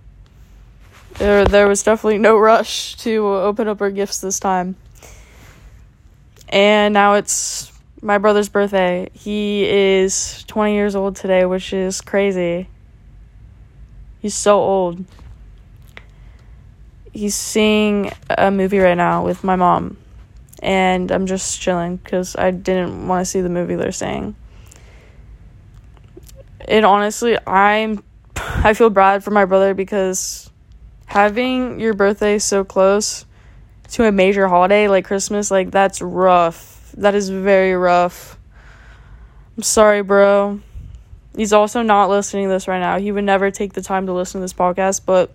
There, 1.17 1.45
there 1.45 1.67
was 1.67 1.83
definitely 1.83 2.19
no 2.19 2.37
rush 2.51 2.95
to 2.97 3.27
open 3.27 3.67
up 3.67 3.81
our 3.81 3.91
gifts 3.91 4.19
this 4.19 4.39
time. 4.39 4.75
And 6.51 6.93
now 6.93 7.13
it's 7.13 7.71
my 8.01 8.17
brother's 8.17 8.49
birthday. 8.49 9.09
He 9.13 9.65
is 9.65 10.43
20 10.47 10.73
years 10.73 10.95
old 10.95 11.15
today, 11.15 11.45
which 11.45 11.71
is 11.71 12.01
crazy. 12.01 12.67
He's 14.19 14.35
so 14.35 14.59
old. 14.59 15.05
He's 17.13 17.35
seeing 17.35 18.11
a 18.29 18.51
movie 18.51 18.79
right 18.79 18.97
now 18.97 19.23
with 19.23 19.43
my 19.43 19.55
mom. 19.55 19.97
And 20.61 21.11
I'm 21.11 21.25
just 21.25 21.59
chilling 21.59 21.97
because 21.97 22.35
I 22.35 22.51
didn't 22.51 23.07
want 23.07 23.25
to 23.25 23.29
see 23.29 23.41
the 23.41 23.49
movie 23.49 23.75
they're 23.75 23.91
saying. 23.91 24.35
And 26.67 26.85
honestly, 26.85 27.37
I'm 27.47 28.03
I 28.35 28.73
feel 28.73 28.89
bad 28.89 29.23
for 29.23 29.31
my 29.31 29.45
brother 29.45 29.73
because 29.73 30.49
having 31.05 31.79
your 31.79 31.93
birthday 31.93 32.39
so 32.39 32.63
close 32.63 33.25
to 33.91 34.05
a 34.05 34.11
major 34.11 34.47
holiday 34.47 34.87
like 34.87 35.05
Christmas, 35.05 35.51
like 35.51 35.71
that's 35.71 36.01
rough. 36.01 36.91
That 36.97 37.15
is 37.15 37.29
very 37.29 37.73
rough. 37.73 38.37
I'm 39.57 39.63
sorry, 39.63 40.01
bro. 40.01 40.61
He's 41.35 41.53
also 41.53 41.81
not 41.81 42.09
listening 42.09 42.47
to 42.47 42.49
this 42.49 42.67
right 42.67 42.79
now. 42.79 42.99
He 42.99 43.11
would 43.11 43.23
never 43.23 43.51
take 43.51 43.73
the 43.73 43.81
time 43.81 44.05
to 44.07 44.13
listen 44.13 44.39
to 44.39 44.43
this 44.43 44.53
podcast, 44.53 45.01
but 45.05 45.31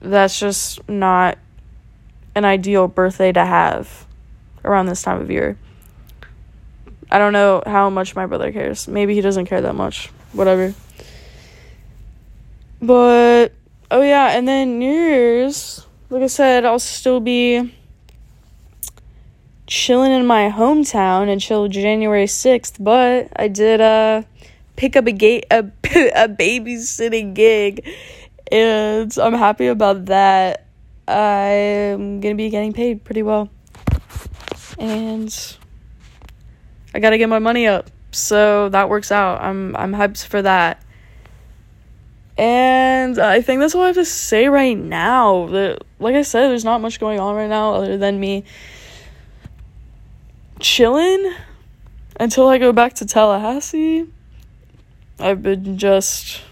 that's 0.00 0.38
just 0.38 0.88
not 0.88 1.38
an 2.34 2.44
ideal 2.44 2.86
birthday 2.86 3.32
to 3.32 3.44
have 3.44 4.06
around 4.64 4.86
this 4.86 5.02
time 5.02 5.20
of 5.20 5.30
year. 5.30 5.56
I 7.10 7.18
don't 7.18 7.32
know 7.32 7.62
how 7.66 7.88
much 7.90 8.14
my 8.14 8.26
brother 8.26 8.52
cares. 8.52 8.86
Maybe 8.86 9.14
he 9.14 9.20
doesn't 9.20 9.46
care 9.46 9.60
that 9.60 9.74
much. 9.74 10.08
Whatever. 10.32 10.74
But 12.80 13.52
oh 13.90 14.02
yeah, 14.02 14.36
and 14.36 14.46
then 14.46 14.78
New 14.78 14.92
Year's, 14.92 15.84
like 16.10 16.22
I 16.22 16.26
said, 16.26 16.64
I'll 16.64 16.78
still 16.78 17.20
be 17.20 17.74
chilling 19.66 20.12
in 20.12 20.26
my 20.26 20.50
hometown 20.50 21.30
until 21.30 21.68
January 21.68 22.24
6th, 22.24 22.82
but 22.82 23.28
I 23.36 23.48
did 23.48 23.80
uh 23.80 24.22
pick 24.76 24.96
up 24.96 25.06
a 25.06 25.12
gate 25.12 25.44
a, 25.50 25.58
a 26.14 26.28
babysitting 26.28 27.34
gig 27.34 27.86
and 28.50 29.16
I'm 29.18 29.34
happy 29.34 29.66
about 29.66 30.06
that. 30.06 30.64
I'm 31.06 32.20
going 32.20 32.34
to 32.34 32.34
be 32.34 32.50
getting 32.50 32.72
paid 32.72 33.04
pretty 33.04 33.22
well. 33.22 33.48
And 34.78 35.34
I 36.94 37.00
got 37.00 37.10
to 37.10 37.18
get 37.18 37.28
my 37.28 37.38
money 37.38 37.66
up. 37.66 37.90
So 38.10 38.68
that 38.70 38.88
works 38.88 39.12
out. 39.12 39.40
I'm 39.42 39.76
I'm 39.76 39.92
hyped 39.92 40.24
for 40.24 40.40
that. 40.42 40.82
And 42.38 43.18
I 43.18 43.40
think 43.40 43.60
that's 43.60 43.74
all 43.74 43.82
I 43.82 43.86
have 43.88 43.96
to 43.96 44.04
say 44.04 44.48
right 44.48 44.78
now. 44.78 45.48
That, 45.48 45.82
like 45.98 46.14
I 46.14 46.22
said, 46.22 46.48
there's 46.48 46.64
not 46.64 46.80
much 46.80 47.00
going 47.00 47.18
on 47.18 47.34
right 47.34 47.48
now 47.48 47.74
other 47.74 47.98
than 47.98 48.20
me 48.20 48.44
chilling 50.60 51.34
until 52.18 52.46
I 52.46 52.58
go 52.58 52.72
back 52.72 52.94
to 52.94 53.06
Tallahassee. 53.06 54.06
I've 55.18 55.42
been 55.42 55.78
just, 55.78 56.42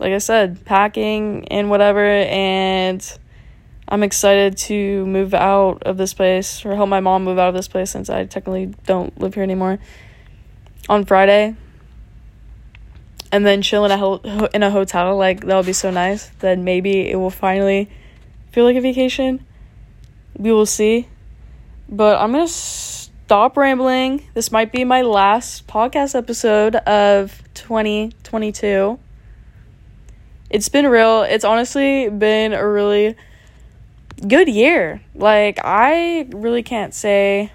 like 0.00 0.12
I 0.12 0.18
said, 0.18 0.64
packing 0.64 1.46
and 1.48 1.70
whatever, 1.70 2.04
and 2.04 3.18
I'm 3.86 4.02
excited 4.02 4.56
to 4.58 5.06
move 5.06 5.34
out 5.34 5.84
of 5.84 5.98
this 5.98 6.14
place 6.14 6.64
or 6.66 6.74
help 6.74 6.88
my 6.88 6.98
mom 6.98 7.22
move 7.22 7.38
out 7.38 7.48
of 7.48 7.54
this 7.54 7.68
place 7.68 7.92
since 7.92 8.10
I 8.10 8.24
technically 8.24 8.74
don't 8.86 9.16
live 9.20 9.34
here 9.34 9.44
anymore 9.44 9.78
on 10.88 11.04
Friday 11.04 11.54
and 13.32 13.44
then 13.44 13.62
chill 13.62 13.84
in 13.84 13.90
a 13.90 13.98
ho- 13.98 14.48
in 14.54 14.62
a 14.62 14.70
hotel 14.70 15.16
like 15.16 15.44
that 15.46 15.56
would 15.56 15.66
be 15.66 15.72
so 15.72 15.90
nice. 15.90 16.28
Then 16.38 16.62
maybe 16.64 17.10
it 17.10 17.16
will 17.16 17.30
finally 17.30 17.90
feel 18.52 18.64
like 18.64 18.76
a 18.76 18.80
vacation. 18.80 19.44
We 20.36 20.52
will 20.52 20.66
see. 20.66 21.08
But 21.88 22.18
i'm 22.18 22.32
gonna 22.32 22.46
stop 22.46 23.56
rambling. 23.56 24.24
This 24.34 24.52
might 24.52 24.70
be 24.70 24.84
my 24.84 25.02
last 25.02 25.66
podcast 25.66 26.14
episode 26.14 26.76
of 26.76 27.42
2022 27.54 28.98
it's 30.52 30.68
been 30.68 30.86
real. 30.86 31.22
It's 31.22 31.46
honestly 31.46 32.10
been 32.10 32.52
a 32.52 32.68
really 32.68 33.16
good 34.28 34.48
year. 34.48 35.00
Like 35.14 35.58
i 35.64 36.28
really 36.30 36.62
can't 36.62 36.94
say 36.94 37.50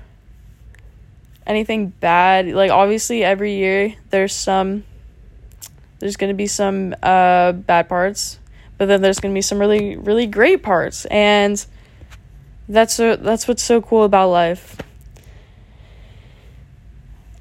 anything 1.46 1.90
bad. 1.90 2.48
Like 2.48 2.72
obviously 2.72 3.24
every 3.24 3.56
year 3.56 3.94
there's 4.10 4.34
some 4.34 4.84
there's 6.00 6.18
going 6.18 6.30
to 6.30 6.36
be 6.36 6.48
some 6.48 6.96
uh, 7.02 7.52
bad 7.52 7.90
parts, 7.90 8.40
but 8.78 8.88
then 8.88 9.02
there's 9.02 9.20
going 9.20 9.34
to 9.34 9.38
be 9.38 9.42
some 9.42 9.60
really 9.60 9.96
really 9.96 10.28
great 10.28 10.64
parts, 10.64 11.06
and 11.06 11.66
that's 12.70 13.00
a, 13.00 13.18
that's 13.18 13.48
what's 13.48 13.64
so 13.64 13.82
cool 13.82 14.04
about 14.04 14.30
life. 14.30 14.78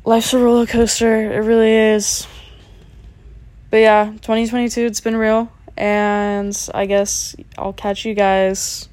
Life's 0.04 0.32
a 0.32 0.38
roller 0.38 0.66
coaster. 0.66 1.32
It 1.32 1.38
really 1.38 1.72
is. 1.72 2.28
But 3.70 3.78
yeah, 3.78 4.04
2022, 4.22 4.86
it's 4.86 5.00
been 5.00 5.16
real. 5.16 5.50
And 5.76 6.56
I 6.72 6.86
guess 6.86 7.34
I'll 7.58 7.72
catch 7.72 8.04
you 8.04 8.14
guys 8.14 8.88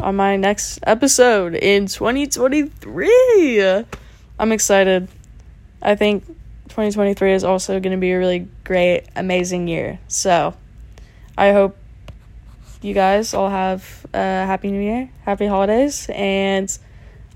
on 0.00 0.16
my 0.16 0.36
next 0.36 0.80
episode 0.82 1.54
in 1.54 1.86
2023. 1.86 3.84
I'm 4.38 4.52
excited. 4.52 5.08
I 5.80 5.94
think 5.94 6.24
2023 6.78 7.32
is 7.32 7.42
also 7.42 7.80
going 7.80 7.90
to 7.90 7.98
be 7.98 8.12
a 8.12 8.18
really 8.20 8.46
great, 8.62 9.02
amazing 9.16 9.66
year. 9.66 9.98
So, 10.06 10.54
I 11.36 11.50
hope 11.50 11.76
you 12.82 12.94
guys 12.94 13.34
all 13.34 13.50
have 13.50 14.06
a 14.14 14.46
happy 14.46 14.70
new 14.70 14.80
year, 14.80 15.10
happy 15.24 15.46
holidays, 15.46 16.08
and 16.08 16.70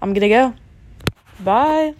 I'm 0.00 0.12
going 0.12 0.20
to 0.20 0.28
go. 0.28 0.54
Bye. 1.40 1.96